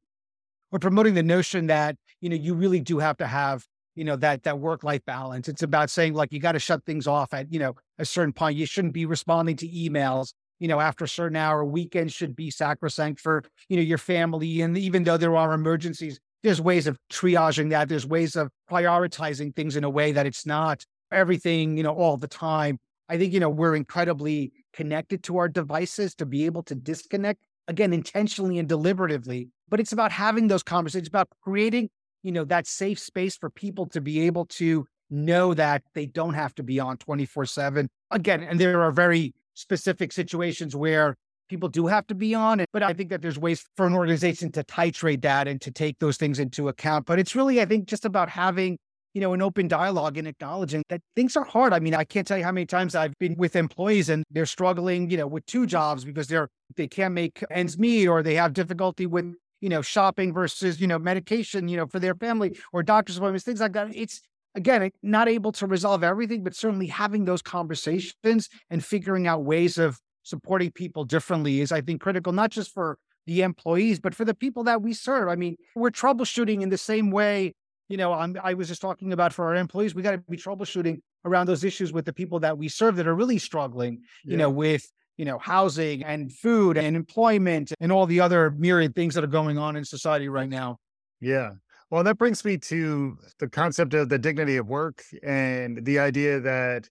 or 0.72 0.80
promoting 0.80 1.14
the 1.14 1.24
notion 1.24 1.68
that, 1.68 1.96
you 2.22 2.30
know, 2.30 2.36
you 2.36 2.54
really 2.54 2.80
do 2.80 3.00
have 3.00 3.18
to 3.18 3.28
have 3.28 3.66
you 3.98 4.04
know 4.04 4.16
that 4.16 4.44
that 4.44 4.60
work 4.60 4.84
life 4.84 5.04
balance. 5.06 5.50
It's 5.50 5.64
about 5.64 5.90
saying 5.90 6.14
like 6.14 6.32
you 6.32 6.40
got 6.40 6.52
to 6.52 6.60
shut 6.60 6.86
things 6.86 7.08
off 7.08 7.34
at 7.34 7.52
you 7.52 7.60
know 7.60 7.74
a 7.98 8.06
certain 8.06 8.32
point. 8.32 8.56
You 8.56 8.68
shouldn't 8.68 8.94
be 8.94 9.08
responding 9.08 9.58
to 9.58 9.68
emails. 9.68 10.34
You 10.60 10.68
know 10.68 10.80
after 10.80 11.06
a 11.06 11.10
certain 11.10 11.36
hour 11.36 11.66
weekends 11.66 12.14
should 12.14 12.36
be 12.36 12.52
sacrosanct 12.52 13.20
for 13.20 13.44
you 13.70 13.76
know 13.76 13.84
your 13.84 13.98
family 13.98 14.62
and 14.62 14.78
even 14.78 15.04
though 15.04 15.18
there 15.18 15.36
are 15.36 15.52
emergencies 15.54 16.20
there's 16.44 16.62
ways 16.62 16.86
of 16.86 16.98
triaging 17.12 17.72
that. 17.72 17.90
There's 17.90 18.06
ways 18.06 18.36
of 18.36 18.50
prioritizing 18.70 19.56
things 19.56 19.76
in 19.76 19.84
a 19.84 19.90
way 19.90 20.12
that 20.12 20.28
it's 20.28 20.46
not 20.46 20.86
everything 21.12 21.76
you 21.76 21.84
know 21.84 21.94
all 21.94 22.18
the 22.18 22.28
time. 22.28 22.78
I 23.10 23.18
think 23.18 23.34
you 23.34 23.40
know 23.40 23.50
we're 23.50 23.76
incredibly 23.76 24.52
connected 24.74 25.24
to 25.24 25.38
our 25.38 25.50
devices 25.50 26.14
to 26.16 26.26
be 26.28 26.46
able 26.46 26.62
to 26.64 26.76
disconnect 26.76 27.42
again 27.68 27.94
intentionally 27.94 28.58
and 28.58 28.70
deliberatively 28.70 29.50
but 29.70 29.80
it's 29.80 29.92
about 29.92 30.12
having 30.12 30.48
those 30.48 30.64
conversations 30.64 31.08
about 31.08 31.28
creating 31.42 31.90
you 32.24 32.32
know, 32.34 32.44
that 32.44 32.68
safe 32.68 33.00
space 33.00 33.38
for 33.38 33.50
people 33.50 33.86
to 33.88 34.02
be 34.02 34.22
able 34.22 34.46
to 34.46 34.86
know 35.10 35.54
that 35.54 35.84
they 35.94 36.06
don't 36.06 36.34
have 36.34 36.54
to 36.56 36.64
be 36.64 36.80
on 36.80 36.98
24 36.98 37.46
7. 37.46 37.88
Again, 38.12 38.44
and 38.44 38.60
there 38.60 38.82
are 38.82 38.92
very 38.92 39.34
specific 39.54 40.12
situations 40.12 40.76
where 40.76 41.16
people 41.50 41.70
do 41.70 41.88
have 41.88 42.06
to 42.08 42.16
be 42.16 42.36
on 42.36 42.60
it. 42.60 42.68
But 42.74 42.84
I 42.84 42.92
think 42.92 43.10
that 43.12 43.22
there's 43.22 43.40
ways 43.40 43.66
for 43.78 43.88
an 43.88 43.94
organization 43.94 44.52
to 44.52 44.64
titrate 44.64 45.22
that 45.22 45.48
and 45.48 45.62
to 45.62 45.72
take 45.72 46.00
those 46.00 46.18
things 46.18 46.40
into 46.40 46.68
account. 46.68 47.06
But 47.06 47.20
it's 47.20 47.36
really, 47.36 47.62
I 47.62 47.66
think, 47.66 47.88
just 47.88 48.04
about 48.04 48.28
having, 48.28 48.78
you 49.18 49.22
know, 49.22 49.34
an 49.34 49.42
open 49.42 49.68
dialogue 49.68 50.16
and 50.20 50.28
acknowledging 50.28 50.84
that 50.90 51.02
things 51.16 51.36
are 51.36 51.44
hard. 51.44 51.74
I 51.74 51.80
mean, 51.80 51.96
I 51.96 52.04
can't 52.04 52.28
tell 52.28 52.38
you 52.38 52.44
how 52.44 52.52
many 52.52 52.68
times 52.68 52.94
I've 52.94 53.18
been 53.18 53.36
with 53.36 53.56
employees 53.56 54.10
and 54.10 54.24
they're 54.30 54.46
struggling, 54.46 55.10
you 55.10 55.18
know, 55.18 55.26
with 55.26 55.44
two 55.48 55.66
jobs 55.66 56.06
because 56.06 56.28
they're 56.28 56.50
they 56.76 56.88
can't 56.88 57.16
make 57.16 57.44
ends 57.50 57.80
meet 57.80 58.08
or 58.08 58.22
they 58.22 58.36
have 58.36 58.54
difficulty 58.54 59.08
with 59.08 59.34
you 59.60 59.70
know, 59.70 59.82
shopping 59.82 60.32
versus, 60.36 60.80
you 60.80 60.86
know, 60.86 61.00
medication, 61.00 61.68
you 61.68 61.78
know, 61.78 61.88
for 61.88 61.98
their 61.98 62.14
family 62.14 62.56
or 62.72 62.84
doctor's 62.84 63.18
appointments, 63.18 63.44
things 63.44 63.60
like 63.60 63.74
that. 63.74 63.88
It's 63.96 64.22
again, 64.54 64.92
not 65.02 65.28
able 65.28 65.52
to 65.54 65.66
resolve 65.66 66.04
everything, 66.04 66.44
but 66.44 66.56
certainly 66.56 66.86
having 66.86 67.26
those 67.26 67.42
conversations 67.42 68.50
and 68.70 68.86
figuring 68.86 69.26
out 69.26 69.46
ways 69.46 69.80
of 69.80 69.98
supporting 70.22 70.70
people 70.70 71.06
differently 71.06 71.60
is, 71.60 71.72
I 71.72 71.82
think, 71.82 72.02
critical, 72.02 72.34
not 72.34 72.52
just 72.52 72.72
for 72.72 73.00
the 73.26 73.42
employees, 73.42 74.00
but 74.00 74.14
for 74.14 74.26
the 74.26 74.36
people 74.36 74.64
that 74.66 74.84
we 74.84 74.94
serve. 74.94 75.28
I 75.28 75.36
mean, 75.36 75.56
we're 75.76 75.90
troubleshooting 75.90 76.62
in 76.62 76.70
the 76.70 76.78
same 76.78 77.10
way. 77.10 77.54
You 77.90 77.98
know, 77.98 78.14
I'm, 78.14 78.38
I 78.44 78.54
was 78.54 78.68
just 78.68 78.82
talking 78.82 79.14
about 79.14 79.34
for 79.34 79.46
our 79.46 79.56
employees, 79.56 79.96
we 79.96 80.02
got 80.02 80.12
to 80.12 80.18
be 80.18 80.38
troubleshooting 80.38 81.00
around 81.26 81.48
those 81.48 81.64
issues 81.64 81.94
with 81.94 82.06
the 82.06 82.14
people 82.14 82.40
that 82.42 82.58
we 82.58 82.68
serve 82.68 82.96
that 82.98 83.08
are 83.08 83.16
really 83.16 83.38
struggling, 83.38 84.02
yeah. 84.26 84.32
you 84.32 84.38
know, 84.38 84.50
with 84.50 84.86
you 85.18 85.26
know, 85.26 85.40
housing 85.40 86.04
and 86.04 86.32
food 86.32 86.78
and 86.78 86.96
employment 86.96 87.74
and 87.80 87.92
all 87.92 88.06
the 88.06 88.20
other 88.20 88.52
myriad 88.52 88.96
things 88.96 89.16
that 89.16 89.24
are 89.24 89.28
going 89.28 89.58
on 89.58 89.76
in 89.76 89.84
society 89.84 90.30
right 90.30 90.50
now. 90.50 90.78
Yeah. 91.20 91.52
Well, 91.90 92.04
that 92.04 92.18
brings 92.18 92.46
me 92.46 92.58
to 92.58 93.18
the 93.40 93.50
concept 93.50 93.94
of 93.94 94.10
the 94.10 94.20
dignity 94.20 94.58
of 94.58 94.68
work 94.68 95.04
and 95.24 95.84
the 95.86 96.00
idea 96.00 96.40
that, 96.42 96.88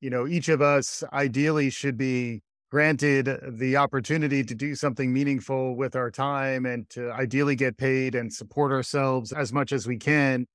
you 0.00 0.10
know, 0.10 0.26
each 0.26 0.48
of 0.48 0.60
us 0.60 1.02
ideally 1.12 1.70
should 1.70 1.96
be 1.96 2.42
granted 2.72 3.28
the 3.46 3.76
opportunity 3.76 4.42
to 4.42 4.54
do 4.54 4.74
something 4.74 5.12
meaningful 5.12 5.76
with 5.76 5.94
our 5.94 6.10
time 6.10 6.64
and 6.64 6.88
to 6.88 7.12
ideally 7.12 7.54
get 7.54 7.76
paid 7.76 8.14
and 8.14 8.32
support 8.32 8.72
ourselves 8.72 9.30
as 9.30 9.52
much 9.52 9.72
as 9.72 9.86
we 9.86 9.98
can. 9.98 10.46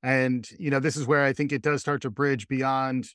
And, 0.00 0.48
you 0.56 0.70
know, 0.70 0.78
this 0.78 0.96
is 0.96 1.04
where 1.04 1.24
I 1.24 1.32
think 1.32 1.50
it 1.50 1.62
does 1.62 1.80
start 1.80 2.00
to 2.02 2.10
bridge 2.10 2.46
beyond 2.46 3.08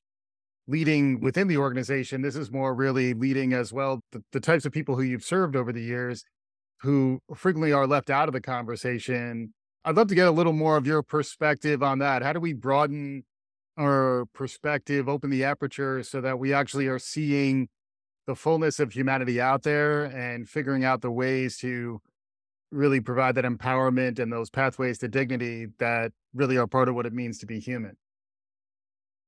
leading 0.68 1.22
within 1.22 1.48
the 1.48 1.56
organization. 1.56 2.22
This 2.22 2.36
is 2.36 2.52
more 2.52 2.76
really 2.76 3.14
leading 3.14 3.54
as 3.54 3.72
well 3.72 4.02
the, 4.12 4.22
the 4.34 4.42
types 4.42 4.66
of 4.66 4.74
people 4.74 4.98
who 4.98 5.04
you've 5.04 5.24
served 5.24 5.56
over 5.56 5.72
the 5.72 5.82
years 5.82 6.26
who 6.82 7.22
frequently 7.34 7.72
are 7.72 7.88
left 7.88 8.10
out 8.10 8.28
of 8.28 8.34
the 8.34 8.42
conversation. 8.42 9.54
I'd 9.86 9.96
love 9.96 10.10
to 10.10 10.16
get 10.16 10.28
a 10.28 10.32
little 10.32 10.52
more 10.52 10.76
of 10.76 10.86
your 10.86 11.02
perspective 11.02 11.82
on 11.82 12.00
that. 12.00 12.24
How 12.24 12.34
do 12.34 12.42
we 12.42 12.52
broaden 12.52 13.24
our 13.78 14.26
perspective, 14.34 15.08
open 15.08 15.30
the 15.30 15.46
aperture 15.46 16.04
so 16.04 16.20
that 16.20 16.40
we 16.40 16.54
actually 16.54 16.88
are 16.88 17.00
seeing 17.00 17.70
the 18.30 18.36
fullness 18.36 18.80
of 18.80 18.94
humanity 18.94 19.42
out 19.42 19.64
there 19.64 20.04
and 20.04 20.48
figuring 20.48 20.86
out 20.86 21.02
the 21.02 21.10
ways 21.10 21.58
to 21.58 22.00
really 22.72 23.02
provide 23.02 23.34
that 23.34 23.44
empowerment 23.44 24.20
and 24.20 24.32
those 24.32 24.52
pathways 24.52 25.00
to 25.00 25.08
dignity 25.08 25.66
that 25.80 26.12
really 26.36 26.56
are 26.56 26.68
part 26.68 26.88
of 26.88 26.94
what 26.94 27.08
it 27.08 27.12
means 27.12 27.40
to 27.40 27.48
be 27.48 27.60
human? 27.60 27.98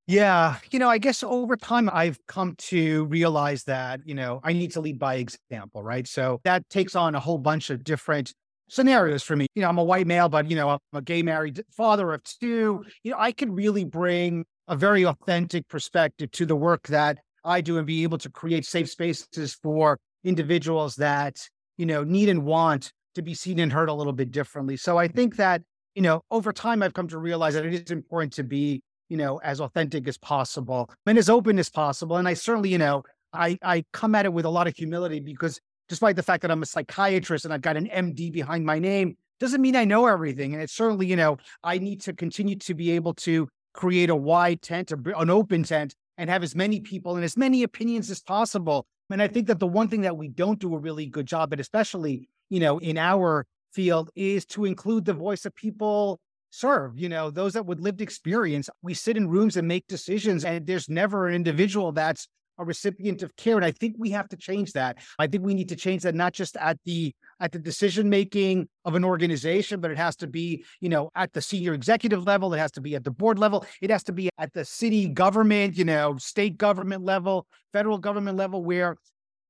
Yeah. 0.05 0.57
You 0.69 0.77
know, 0.77 0.87
I 0.87 0.99
guess 0.99 1.23
over 1.23 1.57
time, 1.57 1.89
I've 1.91 2.19
come 2.27 2.53
to 2.69 3.05
realize 3.05 3.63
that, 3.63 4.01
you 4.05 4.13
know, 4.13 4.39
I 4.43 4.53
need 4.53 4.71
to 4.73 4.81
lead 4.81 4.99
by 4.99 5.15
example, 5.15 5.81
right? 5.81 6.07
So 6.07 6.39
that 6.43 6.69
takes 6.69 6.95
on 6.95 7.15
a 7.15 7.19
whole 7.19 7.39
bunch 7.39 7.71
of 7.71 7.83
different 7.83 8.35
scenarios 8.69 9.23
for 9.23 9.35
me. 9.35 9.47
You 9.55 9.63
know, 9.63 9.69
I'm 9.69 9.79
a 9.79 9.83
white 9.83 10.05
male, 10.05 10.29
but, 10.29 10.47
you 10.47 10.55
know, 10.55 10.69
I'm 10.69 10.79
a 10.93 11.01
gay 11.01 11.23
married 11.23 11.63
father 11.71 12.13
of 12.13 12.23
two. 12.23 12.83
You 13.01 13.11
know, 13.13 13.17
I 13.17 13.31
can 13.31 13.55
really 13.55 13.83
bring 13.83 14.45
a 14.67 14.75
very 14.75 15.03
authentic 15.03 15.67
perspective 15.69 16.29
to 16.33 16.45
the 16.45 16.55
work 16.55 16.89
that 16.89 17.17
I 17.43 17.61
do 17.61 17.77
and 17.77 17.87
be 17.87 18.03
able 18.03 18.17
to 18.19 18.29
create 18.29 18.65
safe 18.65 18.89
spaces 18.89 19.57
for 19.61 19.99
individuals 20.23 20.95
that, 20.97 21.47
you 21.77 21.85
know, 21.85 22.03
need 22.03 22.29
and 22.29 22.45
want 22.45 22.91
to 23.15 23.21
be 23.21 23.33
seen 23.33 23.59
and 23.59 23.71
heard 23.71 23.89
a 23.89 23.93
little 23.93 24.13
bit 24.13 24.31
differently. 24.31 24.77
So 24.77 24.97
I 24.97 25.07
think 25.07 25.35
that, 25.37 25.61
you 25.95 26.01
know, 26.01 26.21
over 26.31 26.53
time, 26.53 26.81
I've 26.81 26.93
come 26.93 27.07
to 27.09 27.17
realize 27.17 27.55
that 27.55 27.65
it 27.65 27.73
is 27.73 27.91
important 27.91 28.33
to 28.33 28.43
be 28.43 28.81
you 29.11 29.17
know, 29.17 29.41
as 29.43 29.59
authentic 29.59 30.07
as 30.07 30.17
possible 30.17 30.89
and 31.05 31.17
as 31.17 31.29
open 31.29 31.59
as 31.59 31.69
possible. 31.69 32.15
And 32.15 32.29
I 32.29 32.33
certainly, 32.33 32.69
you 32.69 32.77
know, 32.77 33.03
I, 33.33 33.59
I 33.61 33.83
come 33.91 34.15
at 34.15 34.23
it 34.23 34.31
with 34.31 34.45
a 34.45 34.49
lot 34.49 34.67
of 34.67 34.75
humility 34.77 35.19
because 35.19 35.59
despite 35.89 36.15
the 36.15 36.23
fact 36.23 36.43
that 36.43 36.49
I'm 36.49 36.63
a 36.63 36.65
psychiatrist 36.65 37.43
and 37.43 37.53
I've 37.53 37.61
got 37.61 37.75
an 37.75 37.87
MD 37.87 38.31
behind 38.31 38.65
my 38.65 38.79
name, 38.79 39.17
doesn't 39.37 39.59
mean 39.59 39.75
I 39.75 39.83
know 39.83 40.07
everything. 40.07 40.53
And 40.53 40.63
it's 40.63 40.71
certainly, 40.71 41.07
you 41.07 41.17
know, 41.17 41.35
I 41.61 41.77
need 41.77 41.99
to 42.03 42.13
continue 42.13 42.55
to 42.59 42.73
be 42.73 42.91
able 42.91 43.13
to 43.15 43.49
create 43.73 44.09
a 44.09 44.15
wide 44.15 44.61
tent, 44.61 44.93
an 44.93 45.29
open 45.29 45.63
tent, 45.63 45.93
and 46.17 46.29
have 46.29 46.43
as 46.43 46.55
many 46.55 46.79
people 46.79 47.15
and 47.15 47.23
as 47.23 47.37
many 47.37 47.63
opinions 47.63 48.09
as 48.09 48.21
possible. 48.21 48.85
And 49.09 49.21
I 49.21 49.27
think 49.27 49.47
that 49.47 49.59
the 49.59 49.67
one 49.67 49.87
thing 49.87 50.01
that 50.01 50.17
we 50.17 50.27
don't 50.27 50.59
do 50.59 50.73
a 50.75 50.79
really 50.79 51.05
good 51.05 51.25
job 51.25 51.51
at, 51.53 51.59
especially, 51.59 52.29
you 52.49 52.59
know, 52.59 52.77
in 52.79 52.97
our 52.97 53.45
field, 53.71 54.09
is 54.15 54.45
to 54.47 54.65
include 54.65 55.05
the 55.05 55.13
voice 55.13 55.45
of 55.45 55.55
people 55.55 56.19
serve, 56.49 56.97
you 56.97 57.09
know, 57.09 57.29
those 57.29 57.53
that 57.53 57.65
with 57.65 57.79
lived 57.79 58.01
experience. 58.01 58.69
We 58.81 58.93
sit 58.93 59.17
in 59.17 59.29
rooms 59.29 59.57
and 59.57 59.67
make 59.67 59.87
decisions, 59.87 60.45
and 60.45 60.65
there's 60.67 60.89
never 60.89 61.27
an 61.27 61.35
individual 61.35 61.91
that's 61.91 62.27
a 62.61 62.65
recipient 62.65 63.23
of 63.23 63.35
care. 63.35 63.55
And 63.55 63.65
I 63.65 63.71
think 63.71 63.95
we 63.97 64.11
have 64.11 64.29
to 64.29 64.37
change 64.37 64.73
that. 64.73 64.97
I 65.19 65.27
think 65.27 65.43
we 65.43 65.53
need 65.53 65.69
to 65.69 65.75
change 65.75 66.03
that 66.03 66.15
not 66.15 66.33
just 66.33 66.55
at 66.57 66.77
the 66.85 67.13
at 67.39 67.51
the 67.51 67.59
decision 67.59 68.09
making 68.09 68.69
of 68.85 68.95
an 68.95 69.03
organization, 69.03 69.81
but 69.81 69.89
it 69.89 69.97
has 69.97 70.15
to 70.17 70.27
be, 70.27 70.63
you 70.79 70.89
know, 70.89 71.09
at 71.15 71.33
the 71.33 71.41
senior 71.41 71.73
executive 71.73 72.25
level, 72.25 72.53
it 72.53 72.59
has 72.59 72.71
to 72.73 72.81
be 72.81 72.95
at 72.95 73.03
the 73.03 73.11
board 73.11 73.39
level, 73.39 73.65
it 73.81 73.89
has 73.89 74.03
to 74.03 74.13
be 74.13 74.29
at 74.37 74.53
the 74.53 74.63
city 74.63 75.07
government, 75.07 75.75
you 75.75 75.85
know, 75.85 76.15
state 76.17 76.57
government 76.57 77.03
level, 77.03 77.47
federal 77.73 77.97
government 77.97 78.37
level, 78.37 78.63
where 78.63 78.95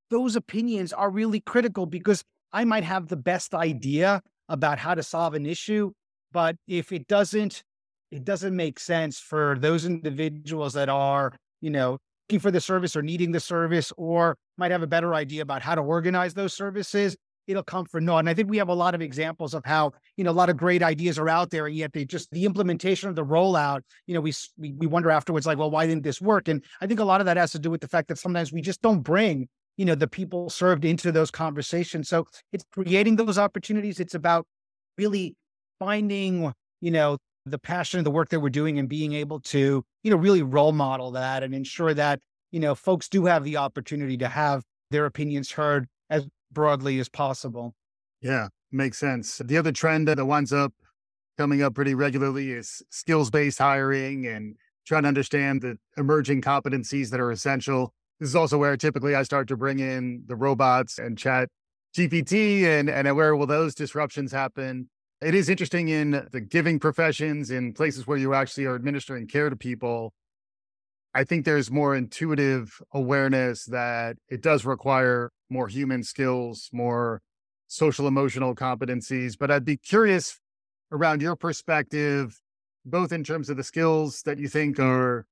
those 0.10 0.36
opinions 0.36 0.94
are 0.94 1.10
really 1.10 1.42
critical 1.42 1.86
because 1.86 2.24
I 2.54 2.64
might 2.66 2.84
have 2.84 3.08
the 3.08 3.18
best 3.18 3.54
idea 3.54 4.22
about 4.50 4.78
how 4.78 4.96
to 4.96 5.04
solve 5.04 5.34
an 5.34 5.46
issue, 5.46 5.92
but 6.32 6.56
if 6.68 6.92
it 6.92 7.08
doesn't, 7.08 7.64
it 8.12 8.26
doesn't 8.26 8.56
make 8.56 8.80
sense 8.80 9.20
for 9.20 9.58
those 9.60 9.86
individuals 9.86 10.74
that 10.74 10.90
are, 10.90 11.34
you 11.62 11.70
know, 11.70 11.98
looking 12.32 12.40
for 12.40 12.52
the 12.52 12.62
service 12.62 12.96
or 12.96 13.02
needing 13.02 13.34
the 13.34 13.42
service, 13.42 13.92
or 13.98 14.38
might 14.58 14.72
have 14.72 14.84
a 14.84 14.88
better 14.88 15.14
idea 15.14 15.42
about 15.42 15.62
how 15.62 15.76
to 15.76 15.82
organize 15.82 16.34
those 16.34 16.54
services, 16.54 17.18
it'll 17.46 17.62
come 17.62 17.84
for 17.84 18.00
naught. 18.00 18.20
And 18.20 18.30
I 18.30 18.34
think 18.34 18.50
we 18.50 18.58
have 18.58 18.70
a 18.70 18.74
lot 18.74 18.96
of 18.96 19.02
examples 19.02 19.54
of 19.54 19.66
how, 19.66 19.92
you 20.16 20.24
know, 20.24 20.32
a 20.32 20.40
lot 20.40 20.50
of 20.50 20.56
great 20.56 20.82
ideas 20.82 21.20
are 21.20 21.28
out 21.28 21.50
there, 21.50 21.68
and 21.68 21.76
yet 21.76 21.92
they 21.92 22.06
just 22.06 22.32
the 22.32 22.46
implementation 22.46 23.10
of 23.10 23.18
the 23.18 23.26
rollout, 23.26 23.82
you 24.08 24.14
know, 24.14 24.22
we 24.22 24.32
we, 24.58 24.72
we 24.72 24.88
wonder 24.88 25.12
afterwards, 25.12 25.46
like, 25.46 25.58
well, 25.58 25.70
why 25.70 25.86
didn't 25.86 26.06
this 26.06 26.22
work? 26.22 26.48
And 26.48 26.64
I 26.80 26.88
think 26.88 27.02
a 27.02 27.04
lot 27.04 27.20
of 27.20 27.26
that 27.26 27.36
has 27.36 27.52
to 27.52 27.60
do 27.60 27.70
with 27.70 27.82
the 27.82 27.90
fact 27.90 28.08
that 28.08 28.18
sometimes 28.18 28.54
we 28.54 28.62
just 28.62 28.82
don't 28.82 29.02
bring 29.02 29.50
you 29.78 29.86
know 29.86 29.96
the 29.96 30.08
people 30.08 30.50
served 30.50 30.84
into 30.84 31.14
those 31.14 31.32
conversations 31.32 32.10
so 32.10 32.28
it's 32.52 32.66
creating 32.74 33.16
those 33.16 33.38
opportunities 33.38 34.02
it's 34.02 34.14
about 34.14 34.46
really 34.98 35.34
finding 35.80 36.52
you 36.82 36.92
know 36.92 37.18
the 37.46 37.60
passion 37.60 38.00
of 38.00 38.04
the 38.04 38.12
work 38.12 38.30
that 38.30 38.40
we're 38.40 38.50
doing 38.50 38.80
and 38.80 38.88
being 38.88 39.14
able 39.14 39.40
to, 39.40 39.84
you 40.04 40.12
know, 40.12 40.18
really 40.18 40.44
role 40.44 40.72
model 40.72 41.12
that 41.12 41.44
and 41.44 41.54
ensure 41.54 41.94
that, 41.94 42.20
you 42.52 42.60
know, 42.60 42.76
folks 42.76 43.10
do 43.10 43.26
have 43.26 43.44
the 43.44 43.58
opportunity 43.58 44.18
to 44.18 44.28
have 44.28 44.64
their 44.92 45.06
opinions 45.06 45.52
heard 45.52 45.88
as 46.10 46.28
broadly 46.52 47.00
as 47.00 47.10
possible. 47.10 47.74
Yeah, 48.22 48.50
makes 48.72 48.98
sense. 48.98 49.42
The 49.44 49.58
other 49.58 49.72
trend 49.72 50.08
that 50.08 50.24
winds 50.26 50.54
up 50.54 50.74
coming 51.38 51.62
up 51.62 51.74
pretty 51.74 51.96
regularly 51.96 52.52
is 52.52 52.84
skills 52.90 53.32
based 53.32 53.58
hiring 53.58 54.28
and 54.28 54.56
trying 54.86 55.04
to 55.04 55.08
understand 55.08 55.62
the 55.62 55.78
emerging 55.98 56.42
competencies 56.42 57.10
that 57.10 57.20
are 57.20 57.32
essential. 57.32 57.94
This 58.20 58.30
is 58.30 58.36
also 58.36 58.58
where 58.58 58.78
typically 58.78 59.16
I 59.16 59.24
start 59.24 59.48
to 59.48 59.58
bring 59.58 59.80
in 59.80 60.24
the 60.28 60.36
robots 60.36 61.00
and 61.00 61.18
chat 61.18 61.50
GPT 61.96 62.64
and, 62.64 62.90
and 62.90 63.14
where 63.16 63.36
will 63.36 63.48
those 63.48 63.74
disruptions 63.74 64.32
happen? 64.32 64.90
It 65.22 65.36
is 65.36 65.50
interesting 65.50 65.90
in 65.90 66.28
the 66.32 66.42
giving 66.42 66.80
professions, 66.80 67.52
in 67.52 67.74
places 67.74 68.08
where 68.08 68.18
you 68.18 68.34
actually 68.34 68.66
are 68.66 68.74
administering 68.74 69.28
care 69.28 69.52
to 69.52 69.56
people. 69.56 70.14
I 71.14 71.26
think 71.26 71.46
there's 71.46 71.70
more 71.70 71.96
intuitive 71.96 72.82
awareness 72.92 73.66
that 73.66 74.18
it 74.30 74.42
does 74.42 74.66
require 74.66 75.32
more 75.48 75.68
human 75.68 76.04
skills, 76.04 76.70
more 76.74 77.22
social 77.68 78.08
emotional 78.08 78.56
competencies. 78.56 79.38
But 79.38 79.52
I'd 79.52 79.64
be 79.64 79.78
curious 79.78 80.40
around 80.92 81.22
your 81.22 81.36
perspective, 81.36 82.42
both 82.84 83.12
in 83.12 83.24
terms 83.24 83.48
of 83.52 83.58
the 83.58 83.64
skills 83.64 84.24
that 84.24 84.40
you 84.40 84.48
think 84.48 84.80
are 84.80 85.28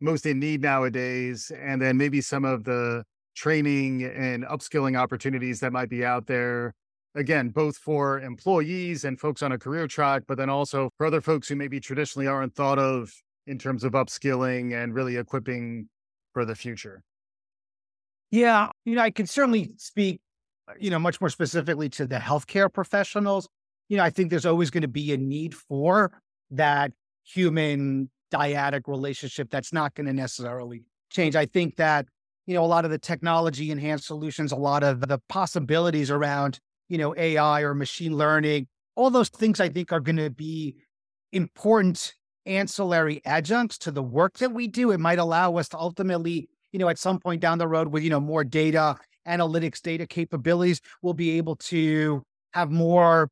most 0.00 0.24
in 0.24 0.38
need 0.38 0.62
nowadays, 0.62 1.52
and 1.54 1.82
then 1.82 1.98
maybe 1.98 2.22
some 2.22 2.46
of 2.46 2.64
the 2.64 3.04
training 3.36 4.04
and 4.04 4.44
upskilling 4.44 4.98
opportunities 4.98 5.60
that 5.60 5.72
might 5.72 5.90
be 5.90 6.02
out 6.02 6.26
there 6.26 6.74
again, 7.14 7.48
both 7.48 7.76
for 7.76 8.20
employees 8.20 9.04
and 9.04 9.18
folks 9.18 9.42
on 9.42 9.52
a 9.52 9.58
career 9.58 9.86
track, 9.86 10.22
but 10.26 10.38
then 10.38 10.50
also 10.50 10.90
for 10.96 11.06
other 11.06 11.20
folks 11.20 11.48
who 11.48 11.56
maybe 11.56 11.80
traditionally 11.80 12.26
aren't 12.26 12.54
thought 12.54 12.78
of 12.78 13.12
in 13.46 13.58
terms 13.58 13.82
of 13.82 13.92
upskilling 13.92 14.74
and 14.74 14.94
really 14.94 15.16
equipping 15.16 15.88
for 16.32 16.44
the 16.44 16.54
future? 16.54 17.02
Yeah, 18.30 18.68
you 18.84 18.94
know, 18.94 19.02
I 19.02 19.10
can 19.10 19.26
certainly 19.26 19.72
speak, 19.78 20.20
uh, 20.68 20.74
you 20.78 20.90
know, 20.90 20.98
much 20.98 21.20
more 21.20 21.30
specifically 21.30 21.88
to 21.90 22.06
the 22.06 22.16
healthcare 22.16 22.72
professionals. 22.72 23.48
You 23.88 23.96
know, 23.96 24.04
I 24.04 24.10
think 24.10 24.28
there's 24.28 24.44
always 24.44 24.70
going 24.70 24.82
to 24.82 24.88
be 24.88 25.12
a 25.12 25.16
need 25.16 25.54
for 25.54 26.12
that 26.50 26.92
human 27.24 28.10
dyadic 28.30 28.82
relationship 28.86 29.48
that's 29.50 29.72
not 29.72 29.94
going 29.94 30.06
to 30.06 30.12
necessarily 30.12 30.82
change. 31.10 31.36
I 31.36 31.46
think 31.46 31.76
that, 31.76 32.06
you 32.46 32.54
know, 32.54 32.62
a 32.62 32.66
lot 32.66 32.84
of 32.84 32.90
the 32.90 32.98
technology 32.98 33.70
enhanced 33.70 34.06
solutions, 34.06 34.52
a 34.52 34.56
lot 34.56 34.82
of 34.82 35.00
the 35.00 35.18
possibilities 35.30 36.10
around 36.10 36.60
you 36.88 36.98
know, 36.98 37.14
AI 37.16 37.62
or 37.62 37.74
machine 37.74 38.16
learning, 38.16 38.66
all 38.96 39.10
those 39.10 39.28
things 39.28 39.60
I 39.60 39.68
think 39.68 39.92
are 39.92 40.00
going 40.00 40.16
to 40.16 40.30
be 40.30 40.76
important 41.32 42.14
ancillary 42.46 43.20
adjuncts 43.24 43.78
to 43.78 43.90
the 43.90 44.02
work 44.02 44.38
that 44.38 44.52
we 44.52 44.66
do. 44.66 44.90
It 44.90 44.98
might 44.98 45.18
allow 45.18 45.56
us 45.56 45.68
to 45.70 45.78
ultimately, 45.78 46.48
you 46.72 46.78
know, 46.78 46.88
at 46.88 46.98
some 46.98 47.18
point 47.18 47.40
down 47.40 47.58
the 47.58 47.68
road 47.68 47.88
with, 47.88 48.02
you 48.02 48.10
know, 48.10 48.20
more 48.20 48.44
data, 48.44 48.96
analytics, 49.26 49.82
data 49.82 50.06
capabilities, 50.06 50.80
we'll 51.02 51.14
be 51.14 51.36
able 51.36 51.56
to 51.56 52.22
have 52.54 52.70
more 52.70 53.30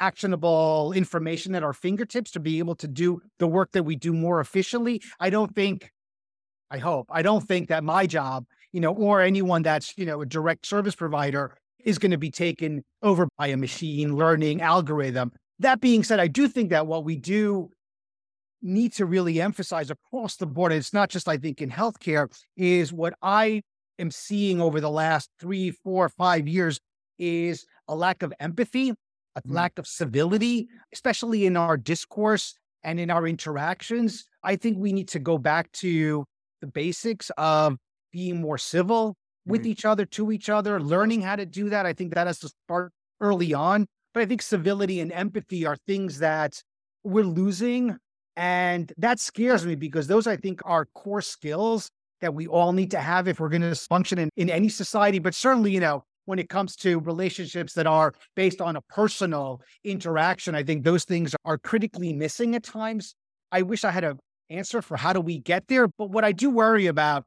actionable 0.00 0.92
information 0.94 1.54
at 1.54 1.62
our 1.62 1.72
fingertips 1.72 2.30
to 2.32 2.40
be 2.40 2.58
able 2.58 2.74
to 2.74 2.88
do 2.88 3.20
the 3.38 3.46
work 3.46 3.72
that 3.72 3.82
we 3.82 3.96
do 3.96 4.12
more 4.12 4.40
efficiently. 4.40 5.02
I 5.20 5.30
don't 5.30 5.54
think, 5.54 5.90
I 6.70 6.78
hope, 6.78 7.08
I 7.10 7.22
don't 7.22 7.46
think 7.46 7.68
that 7.68 7.84
my 7.84 8.06
job, 8.06 8.46
you 8.72 8.80
know, 8.80 8.92
or 8.92 9.20
anyone 9.20 9.62
that's, 9.62 9.96
you 9.96 10.06
know, 10.06 10.20
a 10.20 10.26
direct 10.26 10.66
service 10.66 10.94
provider 10.94 11.56
is 11.86 11.98
going 11.98 12.10
to 12.10 12.18
be 12.18 12.30
taken 12.30 12.84
over 13.02 13.28
by 13.38 13.46
a 13.46 13.56
machine 13.56 14.16
learning 14.16 14.60
algorithm. 14.60 15.32
That 15.60 15.80
being 15.80 16.02
said, 16.02 16.20
I 16.20 16.26
do 16.26 16.48
think 16.48 16.68
that 16.70 16.86
what 16.86 17.04
we 17.04 17.16
do 17.16 17.70
need 18.60 18.92
to 18.94 19.06
really 19.06 19.40
emphasize 19.40 19.90
across 19.90 20.36
the 20.36 20.46
board, 20.46 20.72
and 20.72 20.80
it's 20.80 20.92
not 20.92 21.08
just, 21.08 21.28
I 21.28 21.38
think, 21.38 21.62
in 21.62 21.70
healthcare, 21.70 22.28
is 22.56 22.92
what 22.92 23.14
I 23.22 23.62
am 23.98 24.10
seeing 24.10 24.60
over 24.60 24.80
the 24.80 24.90
last 24.90 25.30
three, 25.40 25.70
four, 25.70 26.08
five 26.08 26.48
years 26.48 26.80
is 27.18 27.64
a 27.88 27.94
lack 27.94 28.22
of 28.22 28.34
empathy, 28.40 28.90
a 28.90 28.92
mm-hmm. 29.40 29.54
lack 29.54 29.78
of 29.78 29.86
civility, 29.86 30.68
especially 30.92 31.46
in 31.46 31.56
our 31.56 31.76
discourse 31.76 32.54
and 32.82 32.98
in 32.98 33.10
our 33.10 33.26
interactions. 33.26 34.26
I 34.42 34.56
think 34.56 34.76
we 34.76 34.92
need 34.92 35.08
to 35.08 35.20
go 35.20 35.38
back 35.38 35.70
to 35.72 36.24
the 36.60 36.66
basics 36.66 37.30
of 37.38 37.76
being 38.12 38.40
more 38.40 38.58
civil, 38.58 39.14
with 39.46 39.62
mm-hmm. 39.62 39.70
each 39.70 39.84
other, 39.84 40.04
to 40.04 40.32
each 40.32 40.48
other, 40.48 40.80
learning 40.80 41.22
how 41.22 41.36
to 41.36 41.46
do 41.46 41.70
that. 41.70 41.86
I 41.86 41.92
think 41.92 42.14
that 42.14 42.26
has 42.26 42.40
to 42.40 42.50
start 42.66 42.92
early 43.20 43.54
on. 43.54 43.86
But 44.12 44.22
I 44.22 44.26
think 44.26 44.42
civility 44.42 45.00
and 45.00 45.12
empathy 45.12 45.66
are 45.66 45.76
things 45.86 46.18
that 46.18 46.62
we're 47.04 47.24
losing. 47.24 47.96
And 48.36 48.92
that 48.98 49.20
scares 49.20 49.64
me 49.64 49.74
because 49.74 50.06
those, 50.06 50.26
I 50.26 50.36
think, 50.36 50.60
are 50.64 50.86
core 50.94 51.22
skills 51.22 51.90
that 52.20 52.34
we 52.34 52.46
all 52.46 52.72
need 52.72 52.90
to 52.90 53.00
have 53.00 53.28
if 53.28 53.40
we're 53.40 53.48
going 53.48 53.62
to 53.62 53.74
function 53.74 54.18
in, 54.18 54.30
in 54.36 54.50
any 54.50 54.68
society. 54.68 55.18
But 55.18 55.34
certainly, 55.34 55.70
you 55.70 55.80
know, 55.80 56.02
when 56.24 56.38
it 56.38 56.48
comes 56.48 56.76
to 56.76 56.98
relationships 57.00 57.72
that 57.74 57.86
are 57.86 58.12
based 58.34 58.60
on 58.60 58.76
a 58.76 58.80
personal 58.82 59.62
interaction, 59.84 60.54
I 60.54 60.62
think 60.62 60.84
those 60.84 61.04
things 61.04 61.34
are 61.44 61.56
critically 61.56 62.12
missing 62.12 62.54
at 62.54 62.62
times. 62.62 63.14
I 63.52 63.62
wish 63.62 63.84
I 63.84 63.90
had 63.90 64.04
an 64.04 64.18
answer 64.50 64.82
for 64.82 64.96
how 64.96 65.12
do 65.12 65.20
we 65.20 65.38
get 65.38 65.68
there. 65.68 65.88
But 65.88 66.10
what 66.10 66.24
I 66.24 66.32
do 66.32 66.50
worry 66.50 66.86
about 66.86 67.24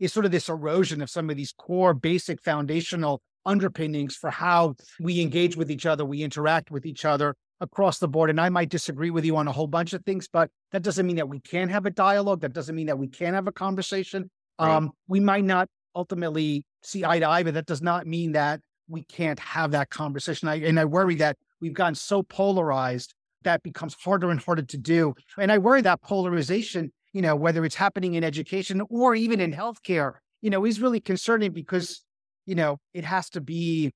is 0.00 0.12
sort 0.12 0.26
of 0.26 0.32
this 0.32 0.48
erosion 0.48 1.00
of 1.02 1.10
some 1.10 1.30
of 1.30 1.36
these 1.36 1.52
core 1.52 1.94
basic 1.94 2.42
foundational 2.42 3.22
underpinnings 3.46 4.16
for 4.16 4.30
how 4.30 4.74
we 5.00 5.20
engage 5.20 5.56
with 5.56 5.70
each 5.70 5.86
other, 5.86 6.04
we 6.04 6.22
interact 6.22 6.70
with 6.70 6.84
each 6.84 7.04
other 7.04 7.34
across 7.60 7.98
the 7.98 8.08
board. 8.08 8.30
And 8.30 8.40
I 8.40 8.48
might 8.48 8.70
disagree 8.70 9.10
with 9.10 9.24
you 9.24 9.36
on 9.36 9.46
a 9.46 9.52
whole 9.52 9.66
bunch 9.66 9.92
of 9.92 10.04
things, 10.04 10.28
but 10.30 10.50
that 10.72 10.82
doesn't 10.82 11.06
mean 11.06 11.16
that 11.16 11.28
we 11.28 11.40
can't 11.40 11.70
have 11.70 11.86
a 11.86 11.90
dialogue. 11.90 12.40
That 12.40 12.52
doesn't 12.52 12.74
mean 12.74 12.86
that 12.86 12.98
we 12.98 13.06
can't 13.06 13.34
have 13.34 13.46
a 13.46 13.52
conversation. 13.52 14.30
Right. 14.58 14.74
Um, 14.74 14.90
we 15.08 15.20
might 15.20 15.44
not 15.44 15.68
ultimately 15.94 16.64
see 16.82 17.04
eye 17.04 17.18
to 17.18 17.28
eye, 17.28 17.42
but 17.42 17.54
that 17.54 17.66
does 17.66 17.82
not 17.82 18.06
mean 18.06 18.32
that 18.32 18.60
we 18.88 19.04
can't 19.04 19.38
have 19.38 19.70
that 19.72 19.90
conversation. 19.90 20.48
I, 20.48 20.56
and 20.56 20.80
I 20.80 20.84
worry 20.84 21.16
that 21.16 21.36
we've 21.60 21.74
gotten 21.74 21.94
so 21.94 22.22
polarized 22.22 23.14
that 23.42 23.62
becomes 23.62 23.94
harder 23.94 24.30
and 24.30 24.40
harder 24.40 24.62
to 24.62 24.78
do. 24.78 25.14
And 25.38 25.50
I 25.50 25.58
worry 25.58 25.80
that 25.82 26.02
polarization 26.02 26.92
you 27.12 27.22
know, 27.22 27.34
whether 27.34 27.64
it's 27.64 27.74
happening 27.74 28.14
in 28.14 28.24
education 28.24 28.82
or 28.88 29.14
even 29.14 29.40
in 29.40 29.52
healthcare, 29.52 30.14
you 30.42 30.50
know, 30.50 30.64
is 30.64 30.80
really 30.80 31.00
concerning 31.00 31.52
because, 31.52 32.02
you 32.46 32.54
know, 32.54 32.78
it 32.94 33.04
has 33.04 33.30
to 33.30 33.40
be, 33.40 33.92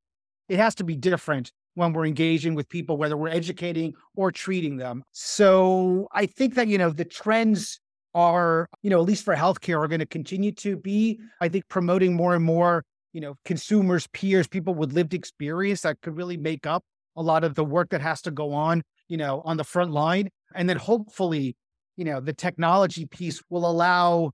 it 0.49 0.59
has 0.59 0.75
to 0.77 0.85
be 0.85 0.97
different 0.97 1.53
when 1.75 1.93
we're 1.93 2.07
engaging 2.07 2.55
with 2.55 2.69
people, 2.69 2.97
whether 2.97 3.17
we're 3.17 3.29
educating 3.29 3.95
or 4.17 4.31
treating 4.31 4.77
them. 4.77 5.03
So 5.13 6.09
I 6.13 6.27
think 6.27 6.55
that, 6.55 6.69
you 6.69 6.79
know, 6.79 6.91
the 6.91 7.05
trends 7.05 7.81
are, 8.15 8.69
you 8.83 8.91
know, 8.91 9.01
at 9.01 9.07
least 9.07 9.25
for 9.25 9.35
healthcare 9.35 9.83
are 9.83 9.89
going 9.89 10.01
to 10.01 10.07
continue 10.07 10.53
to 10.53 10.77
be, 10.77 11.19
I 11.41 11.49
think, 11.49 11.69
promoting 11.69 12.15
more 12.15 12.35
and 12.35 12.45
more, 12.45 12.85
you 13.13 13.21
know, 13.21 13.35
consumers, 13.45 14.07
peers, 14.09 14.47
people 14.47 14.75
with 14.75 14.93
lived 14.93 15.15
experience 15.15 15.83
that 15.83 16.01
could 16.01 16.17
really 16.17 16.37
make 16.37 16.67
up 16.67 16.85
a 17.17 17.23
lot 17.23 17.45
of 17.45 17.55
the 17.55 17.65
work 17.65 17.91
that 17.91 18.01
has 18.01 18.23
to 18.23 18.31
go 18.31 18.53
on, 18.53 18.83
you 19.09 19.17
know, 19.17 19.43
on 19.45 19.57
the 19.57 19.65
front 19.65 19.91
line. 19.91 20.29
And 20.55 20.69
then 20.69 20.77
hopefully 20.77 21.57
you 21.97 22.05
know, 22.05 22.21
the 22.21 22.33
technology 22.33 23.07
piece 23.07 23.43
will 23.51 23.69
allow, 23.69 24.31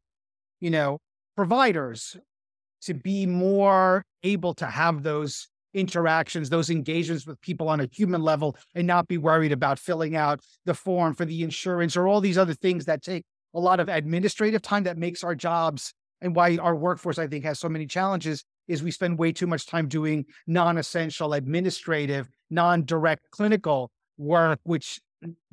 you 0.61 0.71
know, 0.71 0.99
providers 1.37 2.17
to 2.83 2.95
be 2.95 3.27
more 3.27 4.05
able 4.23 4.55
to 4.55 4.67
have 4.67 5.03
those 5.03 5.49
interactions, 5.75 6.51
those 6.51 6.71
engagements 6.71 7.27
with 7.27 7.41
people 7.41 7.69
on 7.69 7.81
a 7.81 7.89
human 7.93 8.23
level 8.23 8.57
and 8.75 8.87
not 8.87 9.07
be 9.07 9.19
worried 9.19 9.53
about 9.53 9.79
filling 9.79 10.17
out 10.17 10.41
the 10.65 10.75
form 10.75 11.15
for 11.15 11.25
the 11.25 11.43
insurance 11.43 11.97
or 11.97 12.09
all 12.09 12.21
these 12.21 12.39
other 12.39 12.55
things 12.55 12.87
that 12.87 13.03
take 13.03 13.25
a 13.55 13.61
lot 13.61 13.81
of 13.81 13.89
administrative 13.89 14.63
time 14.63 14.85
that 14.85 14.99
makes 14.99 15.23
our 15.23 15.35
jobs 15.35 15.93
and 16.21 16.35
why 16.35 16.57
our 16.57 16.75
workforce, 16.75 17.19
I 17.19 17.27
think, 17.27 17.45
has 17.45 17.59
so 17.59 17.69
many 17.69 17.87
challenges 17.87 18.45
is 18.69 18.83
we 18.83 18.91
spend 18.91 19.19
way 19.19 19.33
too 19.33 19.47
much 19.47 19.67
time 19.67 19.89
doing 19.89 20.27
non-essential 20.47 21.33
administrative, 21.33 22.29
non-direct 22.51 23.31
clinical 23.31 23.91
work, 24.19 24.61
which 24.65 25.01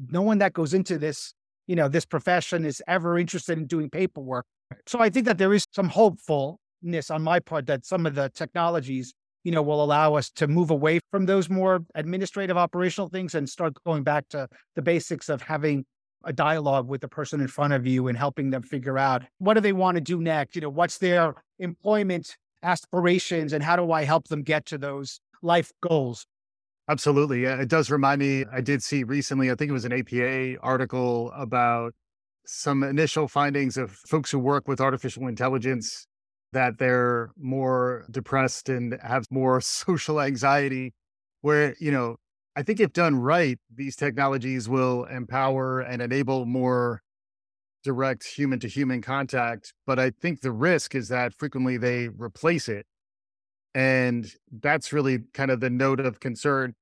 no 0.10 0.22
one 0.22 0.40
that 0.40 0.54
goes 0.54 0.74
into 0.74 0.98
this 0.98 1.34
you 1.68 1.76
know, 1.76 1.88
this 1.88 2.06
profession 2.06 2.66
is 2.66 2.82
ever 2.88 3.18
interested 3.18 3.58
in 3.58 3.68
doing 3.68 3.90
paperwork. 3.90 4.46
So 4.86 5.00
I 5.00 5.10
think 5.10 5.26
that 5.26 5.38
there 5.38 5.54
is 5.54 5.66
some 5.74 5.90
hopefulness 5.90 7.12
on 7.12 7.22
my 7.22 7.40
part 7.40 7.68
that 7.68 7.86
some 7.86 8.06
of 8.06 8.16
the 8.16 8.30
technologies, 8.30 9.14
you 9.44 9.52
know, 9.52 9.62
will 9.62 9.84
allow 9.84 10.16
us 10.16 10.30
to 10.32 10.48
move 10.48 10.72
away 10.72 11.00
from 11.12 11.26
those 11.26 11.50
more 11.50 11.82
administrative 11.96 12.58
operational 12.58 13.10
things 13.10 13.36
and 13.36 13.50
start 13.50 13.74
going 13.86 14.04
back 14.04 14.28
to 14.30 14.48
the 14.76 14.82
basics 14.82 15.30
of 15.30 15.42
having 15.42 15.86
a 16.24 16.34
dialogue 16.34 16.88
with 16.88 17.02
the 17.02 17.08
person 17.08 17.40
in 17.40 17.48
front 17.48 17.74
of 17.74 17.86
you 17.86 18.08
and 18.08 18.18
helping 18.18 18.50
them 18.50 18.64
figure 18.64 18.98
out 18.98 19.24
what 19.38 19.54
do 19.54 19.62
they 19.62 19.74
want 19.74 19.96
to 19.96 20.02
do 20.02 20.20
next? 20.20 20.56
You 20.56 20.62
know, 20.62 20.70
what's 20.70 20.98
their 20.98 21.36
employment 21.60 22.36
aspirations 22.64 23.54
and 23.54 23.64
how 23.64 23.76
do 23.76 23.92
I 23.92 24.04
help 24.04 24.28
them 24.28 24.42
get 24.42 24.66
to 24.68 24.78
those 24.78 25.20
life 25.42 25.72
goals? 25.82 26.26
Absolutely. 26.90 27.44
It 27.46 27.68
does 27.68 27.92
remind 27.92 28.20
me. 28.20 28.46
I 28.52 28.62
did 28.62 28.82
see 28.82 29.04
recently, 29.04 29.52
I 29.52 29.56
think 29.56 29.70
it 29.70 29.74
was 29.74 29.86
an 29.86 29.92
APA 29.94 30.58
article 30.62 31.32
about 31.36 31.94
some 32.46 32.82
initial 32.84 33.28
findings 33.28 33.76
of 33.78 33.92
folks 33.92 34.32
who 34.32 34.40
work 34.40 34.68
with 34.68 34.80
artificial 34.80 35.28
intelligence 35.28 36.08
that 36.54 36.78
they're 36.80 37.32
more 37.38 38.06
depressed 38.10 38.70
and 38.70 38.98
have 39.04 39.26
more 39.30 39.60
social 39.62 40.22
anxiety. 40.22 40.94
Where, 41.42 41.76
you 41.80 41.92
know, 41.92 42.18
I 42.56 42.64
think 42.64 42.80
if 42.80 42.94
done 42.94 43.16
right, 43.16 43.60
these 43.74 43.96
technologies 43.96 44.70
will 44.70 45.06
empower 45.06 45.82
and 45.82 46.02
enable 46.02 46.46
more 46.46 47.02
direct 47.84 48.26
human 48.26 48.60
to 48.60 48.68
human 48.68 49.02
contact. 49.02 49.74
But 49.86 50.00
I 50.00 50.12
think 50.12 50.42
the 50.42 50.52
risk 50.52 50.96
is 50.96 51.10
that 51.10 51.34
frequently 51.34 51.78
they 51.78 52.10
replace 52.10 52.70
it. 52.70 52.86
And 53.78 54.28
that's 54.52 54.92
really 54.92 55.20
kind 55.36 55.52
of 55.52 55.60
the 55.60 55.70
note 55.70 56.00
of 56.00 56.20
concern. 56.20 56.74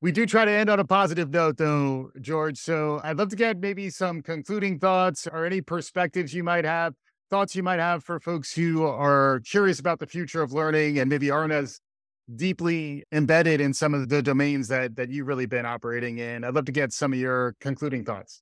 We 0.00 0.12
do 0.12 0.24
try 0.24 0.46
to 0.46 0.50
end 0.50 0.70
on 0.70 0.80
a 0.80 0.84
positive 0.84 1.28
note, 1.28 1.58
though, 1.58 2.10
George. 2.22 2.56
So 2.56 3.02
I'd 3.04 3.18
love 3.18 3.28
to 3.28 3.36
get 3.36 3.58
maybe 3.58 3.90
some 3.90 4.22
concluding 4.22 4.78
thoughts 4.78 5.26
or 5.30 5.44
any 5.44 5.60
perspectives 5.60 6.32
you 6.32 6.42
might 6.42 6.64
have, 6.64 6.94
thoughts 7.28 7.54
you 7.54 7.62
might 7.62 7.80
have 7.80 8.02
for 8.02 8.18
folks 8.18 8.54
who 8.54 8.82
are 8.86 9.42
curious 9.44 9.78
about 9.78 9.98
the 9.98 10.06
future 10.06 10.40
of 10.40 10.50
learning 10.50 10.98
and 10.98 11.10
maybe 11.10 11.30
aren't 11.30 11.52
as 11.52 11.80
deeply 12.34 13.04
embedded 13.12 13.60
in 13.60 13.74
some 13.74 13.92
of 13.92 14.08
the 14.08 14.22
domains 14.22 14.68
that 14.68 14.96
that 14.96 15.10
you've 15.10 15.26
really 15.26 15.46
been 15.46 15.66
operating 15.66 16.16
in. 16.16 16.44
I'd 16.44 16.54
love 16.54 16.64
to 16.64 16.72
get 16.72 16.94
some 16.94 17.12
of 17.12 17.18
your 17.18 17.56
concluding 17.60 18.06
thoughts. 18.06 18.40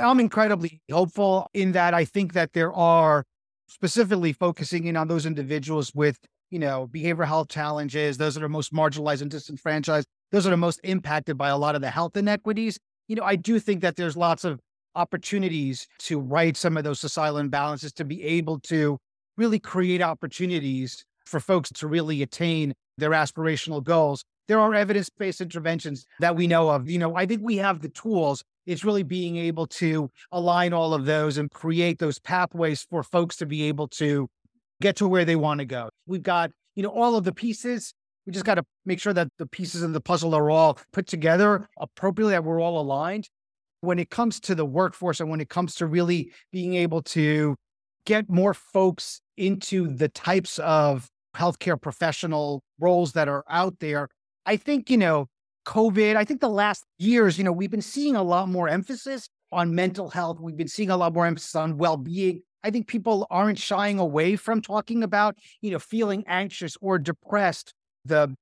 I'm 0.00 0.18
incredibly 0.18 0.82
hopeful 0.90 1.48
in 1.54 1.70
that 1.72 1.94
I 1.94 2.06
think 2.06 2.32
that 2.32 2.54
there 2.54 2.72
are 2.72 3.24
specifically 3.68 4.32
focusing 4.32 4.86
in 4.86 4.96
on 4.96 5.06
those 5.06 5.26
individuals 5.26 5.92
with, 5.94 6.18
you 6.50 6.58
know, 6.58 6.88
behavioral 6.92 7.26
health 7.26 7.48
challenges, 7.48 8.18
those 8.18 8.34
that 8.34 8.42
are 8.42 8.48
most 8.48 8.72
marginalized 8.72 9.22
and 9.22 9.30
disenfranchised, 9.30 10.06
those 10.32 10.46
are 10.46 10.56
most 10.56 10.80
impacted 10.84 11.36
by 11.36 11.48
a 11.48 11.56
lot 11.56 11.74
of 11.74 11.80
the 11.80 11.90
health 11.90 12.16
inequities. 12.16 12.78
You 13.08 13.16
know, 13.16 13.24
I 13.24 13.36
do 13.36 13.58
think 13.58 13.82
that 13.82 13.96
there's 13.96 14.16
lots 14.16 14.44
of 14.44 14.60
opportunities 14.94 15.86
to 15.98 16.18
right 16.18 16.56
some 16.56 16.76
of 16.76 16.84
those 16.84 17.00
societal 17.00 17.40
imbalances, 17.40 17.92
to 17.94 18.04
be 18.04 18.22
able 18.24 18.58
to 18.60 18.98
really 19.36 19.58
create 19.58 20.02
opportunities 20.02 21.04
for 21.26 21.40
folks 21.40 21.70
to 21.70 21.86
really 21.86 22.22
attain 22.22 22.74
their 22.98 23.10
aspirational 23.10 23.82
goals. 23.82 24.24
There 24.48 24.60
are 24.60 24.74
evidence 24.74 25.10
based 25.10 25.40
interventions 25.40 26.06
that 26.20 26.36
we 26.36 26.46
know 26.46 26.70
of. 26.70 26.88
You 26.88 26.98
know, 26.98 27.16
I 27.16 27.26
think 27.26 27.42
we 27.42 27.56
have 27.56 27.80
the 27.80 27.88
tools. 27.88 28.42
It's 28.64 28.84
really 28.84 29.02
being 29.02 29.36
able 29.36 29.66
to 29.66 30.10
align 30.32 30.72
all 30.72 30.94
of 30.94 31.04
those 31.04 31.36
and 31.36 31.50
create 31.50 31.98
those 31.98 32.18
pathways 32.18 32.86
for 32.88 33.02
folks 33.02 33.36
to 33.36 33.46
be 33.46 33.64
able 33.64 33.88
to 33.88 34.28
get 34.80 34.96
to 34.96 35.08
where 35.08 35.24
they 35.24 35.36
want 35.36 35.58
to 35.58 35.64
go. 35.64 35.88
We've 36.06 36.22
got, 36.22 36.50
you 36.74 36.82
know, 36.82 36.90
all 36.90 37.16
of 37.16 37.24
the 37.24 37.32
pieces. 37.32 37.92
We 38.26 38.32
just 38.32 38.44
got 38.44 38.56
to 38.56 38.64
make 38.84 39.00
sure 39.00 39.12
that 39.12 39.28
the 39.38 39.46
pieces 39.46 39.82
of 39.82 39.92
the 39.92 40.00
puzzle 40.00 40.34
are 40.34 40.50
all 40.50 40.78
put 40.92 41.06
together 41.06 41.68
appropriately, 41.78 42.32
that 42.32 42.44
we're 42.44 42.60
all 42.60 42.80
aligned. 42.80 43.28
When 43.82 43.98
it 43.98 44.10
comes 44.10 44.40
to 44.40 44.54
the 44.54 44.64
workforce 44.64 45.20
and 45.20 45.30
when 45.30 45.40
it 45.40 45.48
comes 45.48 45.76
to 45.76 45.86
really 45.86 46.32
being 46.50 46.74
able 46.74 47.02
to 47.02 47.56
get 48.04 48.28
more 48.28 48.54
folks 48.54 49.20
into 49.36 49.94
the 49.94 50.08
types 50.08 50.58
of 50.60 51.08
healthcare 51.36 51.80
professional 51.80 52.62
roles 52.80 53.12
that 53.12 53.28
are 53.28 53.44
out 53.48 53.78
there. 53.80 54.08
I 54.46 54.56
think, 54.56 54.90
you 54.90 54.96
know, 54.96 55.28
COVID, 55.66 56.16
I 56.16 56.24
think 56.24 56.40
the 56.40 56.48
last 56.48 56.84
years, 56.98 57.36
you 57.36 57.44
know, 57.44 57.52
we've 57.52 57.70
been 57.70 57.82
seeing 57.82 58.16
a 58.16 58.22
lot 58.22 58.48
more 58.48 58.68
emphasis 58.68 59.28
on 59.52 59.74
mental 59.74 60.08
health. 60.08 60.40
We've 60.40 60.56
been 60.56 60.68
seeing 60.68 60.90
a 60.90 60.96
lot 60.96 61.12
more 61.12 61.26
emphasis 61.26 61.54
on 61.54 61.76
well 61.76 61.96
being. 61.96 62.42
I 62.66 62.70
think 62.70 62.88
people 62.88 63.28
aren't 63.30 63.60
shying 63.60 64.00
away 64.00 64.34
from 64.34 64.60
talking 64.60 65.04
about, 65.04 65.36
you 65.60 65.70
know, 65.70 65.78
feeling 65.78 66.24
anxious 66.26 66.76
or 66.80 66.98
depressed. 66.98 67.72
The 68.04 68.34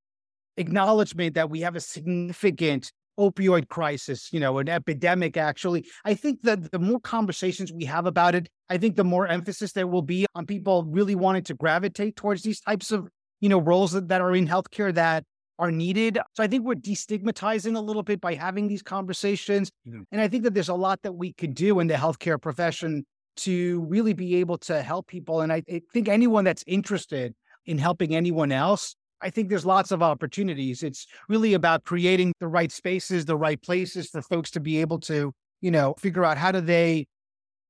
acknowledgement 0.57 1.35
that 1.35 1.51
we 1.51 1.61
have 1.61 1.77
a 1.77 1.81
significant 1.81 2.91
opioid 3.21 3.69
crisis, 3.69 4.33
you 4.33 4.41
know, 4.41 4.57
an 4.59 4.69
epidemic, 4.71 5.37
actually. 5.37 5.87
I 6.07 6.15
think 6.15 6.41
that 6.43 6.73
the 6.73 6.79
more 6.79 7.01
conversations 7.01 7.71
we 7.71 7.85
have 7.85 8.07
about 8.07 8.35
it, 8.35 8.49
I 8.71 8.79
think 8.79 8.97
the 8.97 9.05
more 9.05 9.27
emphasis 9.29 9.73
there 9.73 9.87
will 9.87 10.03
be 10.03 10.25
on 10.35 10.47
people 10.47 10.85
really 10.85 11.15
wanting 11.15 11.43
to 11.45 11.55
gravitate 11.55 12.17
towards 12.17 12.43
these 12.43 12.61
types 12.61 12.93
of, 12.93 13.09
you 13.41 13.51
know, 13.51 13.61
roles 13.61 13.93
that, 13.93 14.09
that 14.09 14.23
are 14.23 14.35
in 14.35 14.49
healthcare 14.49 14.93
that 14.95 15.25
are 15.59 15.71
needed. 15.71 16.19
So 16.33 16.43
I 16.43 16.47
think 16.47 16.65
we're 16.65 16.77
destigmatizing 16.77 17.77
a 17.77 17.81
little 17.81 18.03
bit 18.03 18.23
by 18.23 18.35
having 18.35 18.69
these 18.69 18.83
conversations. 18.83 19.71
Mm-hmm. 19.87 20.03
And 20.13 20.21
I 20.21 20.29
think 20.29 20.45
that 20.45 20.55
there's 20.55 20.71
a 20.71 20.75
lot 20.75 21.03
that 21.03 21.13
we 21.13 21.35
could 21.35 21.55
do 21.55 21.79
in 21.81 21.89
the 21.89 21.95
healthcare 21.95 22.41
profession 22.41 23.05
to 23.37 23.81
really 23.89 24.13
be 24.13 24.37
able 24.37 24.59
to 24.59 24.83
help 24.83 25.07
people. 25.07 25.41
And 25.41 25.53
I, 25.53 25.63
I 25.71 25.83
think 25.93 26.09
anyone 26.09 26.45
that's 26.45 26.65
interested 26.67 27.35
in 27.67 27.79
helping 27.79 28.15
anyone 28.15 28.53
else 28.53 28.95
I 29.25 29.31
think 29.31 29.49
there's 29.49 29.65
lots 29.65 29.91
of 29.91 30.03
opportunities. 30.03 30.83
It's 30.83 31.07
really 31.31 31.55
about 31.55 31.85
creating 31.85 32.35
the 32.41 32.47
right 32.47 32.71
spaces, 32.71 33.25
the 33.25 33.39
right 33.39 33.61
places 33.61 34.11
for 34.11 34.21
folks 34.21 34.51
to 34.51 34.61
be 34.61 34.83
able 34.83 35.01
to, 35.01 35.33
you 35.63 35.71
know, 35.71 35.95
figure 35.99 36.27
out 36.27 36.37
how 36.37 36.53
do 36.53 36.61
they 36.61 37.07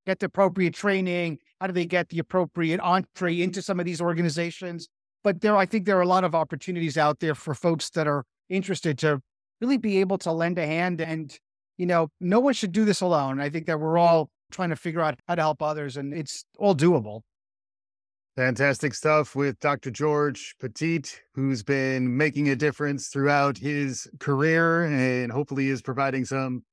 get 0.04 0.18
the 0.18 0.26
appropriate 0.26 0.74
training, 0.74 1.38
how 1.60 1.68
do 1.68 1.72
they 1.72 1.86
get 1.86 2.08
the 2.08 2.18
appropriate 2.18 2.80
entree 2.80 3.40
into 3.40 3.62
some 3.62 3.78
of 3.78 3.86
these 3.86 4.00
organizations. 4.00 4.88
But 5.22 5.42
there, 5.42 5.56
I 5.56 5.64
think 5.64 5.86
there 5.86 5.96
are 5.96 6.02
a 6.02 6.08
lot 6.08 6.24
of 6.24 6.34
opportunities 6.34 6.98
out 6.98 7.20
there 7.20 7.36
for 7.36 7.54
folks 7.54 7.88
that 7.90 8.08
are 8.08 8.24
interested 8.48 8.98
to 8.98 9.20
really 9.60 9.78
be 9.78 10.00
able 10.00 10.18
to 10.18 10.32
lend 10.32 10.58
a 10.58 10.66
hand. 10.66 11.00
And, 11.00 11.38
you 11.78 11.86
know, 11.86 12.08
no 12.20 12.40
one 12.40 12.54
should 12.54 12.72
do 12.72 12.84
this 12.84 13.00
alone. 13.00 13.40
I 13.40 13.48
think 13.48 13.66
that 13.66 13.78
we're 13.78 13.94
mm. 13.94 14.00
all 14.00 14.28
trying 14.54 14.70
to 14.70 14.76
figure 14.76 15.00
out 15.00 15.18
how 15.28 15.34
to 15.34 15.42
help 15.42 15.60
others, 15.60 15.96
and 15.96 16.14
it's 16.14 16.44
all 16.58 16.74
doable. 16.74 17.20
Fantastic 18.36 18.94
stuff 18.94 19.36
with 19.36 19.60
Dr. 19.60 19.90
George 19.90 20.56
Petit, 20.60 21.02
who's 21.34 21.62
been 21.62 22.16
making 22.16 22.48
a 22.48 22.56
difference 22.56 23.08
throughout 23.08 23.58
his 23.58 24.08
career 24.18 24.84
and 24.84 25.30
hopefully 25.30 25.68
is 25.68 25.80
providing 25.80 26.24
some 26.24 26.64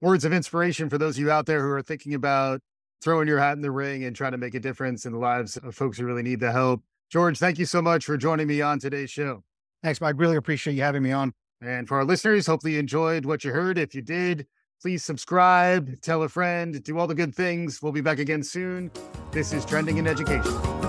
words 0.00 0.24
of 0.24 0.32
inspiration 0.32 0.88
for 0.88 0.96
those 0.96 1.16
of 1.16 1.20
you 1.20 1.30
out 1.30 1.44
there 1.44 1.60
who 1.60 1.70
are 1.70 1.82
thinking 1.82 2.14
about 2.14 2.60
throwing 3.02 3.28
your 3.28 3.38
hat 3.38 3.56
in 3.56 3.60
the 3.60 3.70
ring 3.70 4.04
and 4.04 4.16
trying 4.16 4.32
to 4.32 4.38
make 4.38 4.54
a 4.54 4.60
difference 4.60 5.04
in 5.04 5.12
the 5.12 5.18
lives 5.18 5.58
of 5.58 5.74
folks 5.74 5.98
who 5.98 6.06
really 6.06 6.22
need 6.22 6.40
the 6.40 6.50
help. 6.50 6.82
George, 7.10 7.38
thank 7.38 7.58
you 7.58 7.66
so 7.66 7.82
much 7.82 8.06
for 8.06 8.16
joining 8.16 8.46
me 8.46 8.62
on 8.62 8.78
today's 8.78 9.10
show. 9.10 9.42
Thanks, 9.82 10.00
Mike. 10.00 10.14
Really 10.16 10.36
appreciate 10.36 10.74
you 10.74 10.82
having 10.82 11.02
me 11.02 11.12
on. 11.12 11.34
And 11.60 11.86
for 11.86 11.98
our 11.98 12.04
listeners, 12.04 12.46
hopefully 12.46 12.72
you 12.72 12.78
enjoyed 12.78 13.26
what 13.26 13.44
you 13.44 13.52
heard. 13.52 13.76
If 13.76 13.94
you 13.94 14.00
did, 14.00 14.46
please 14.82 15.04
subscribe, 15.04 16.00
tell 16.00 16.24
a 16.24 16.28
friend, 16.28 16.82
do 16.82 16.98
all 16.98 17.06
the 17.06 17.14
good 17.14 17.32
things. 17.32 17.80
We'll 17.80 17.92
be 17.92 18.00
back 18.00 18.18
again 18.18 18.42
soon. 18.42 18.90
This 19.30 19.52
is 19.52 19.64
Trending 19.64 19.98
in 19.98 20.08
Education. 20.08 20.81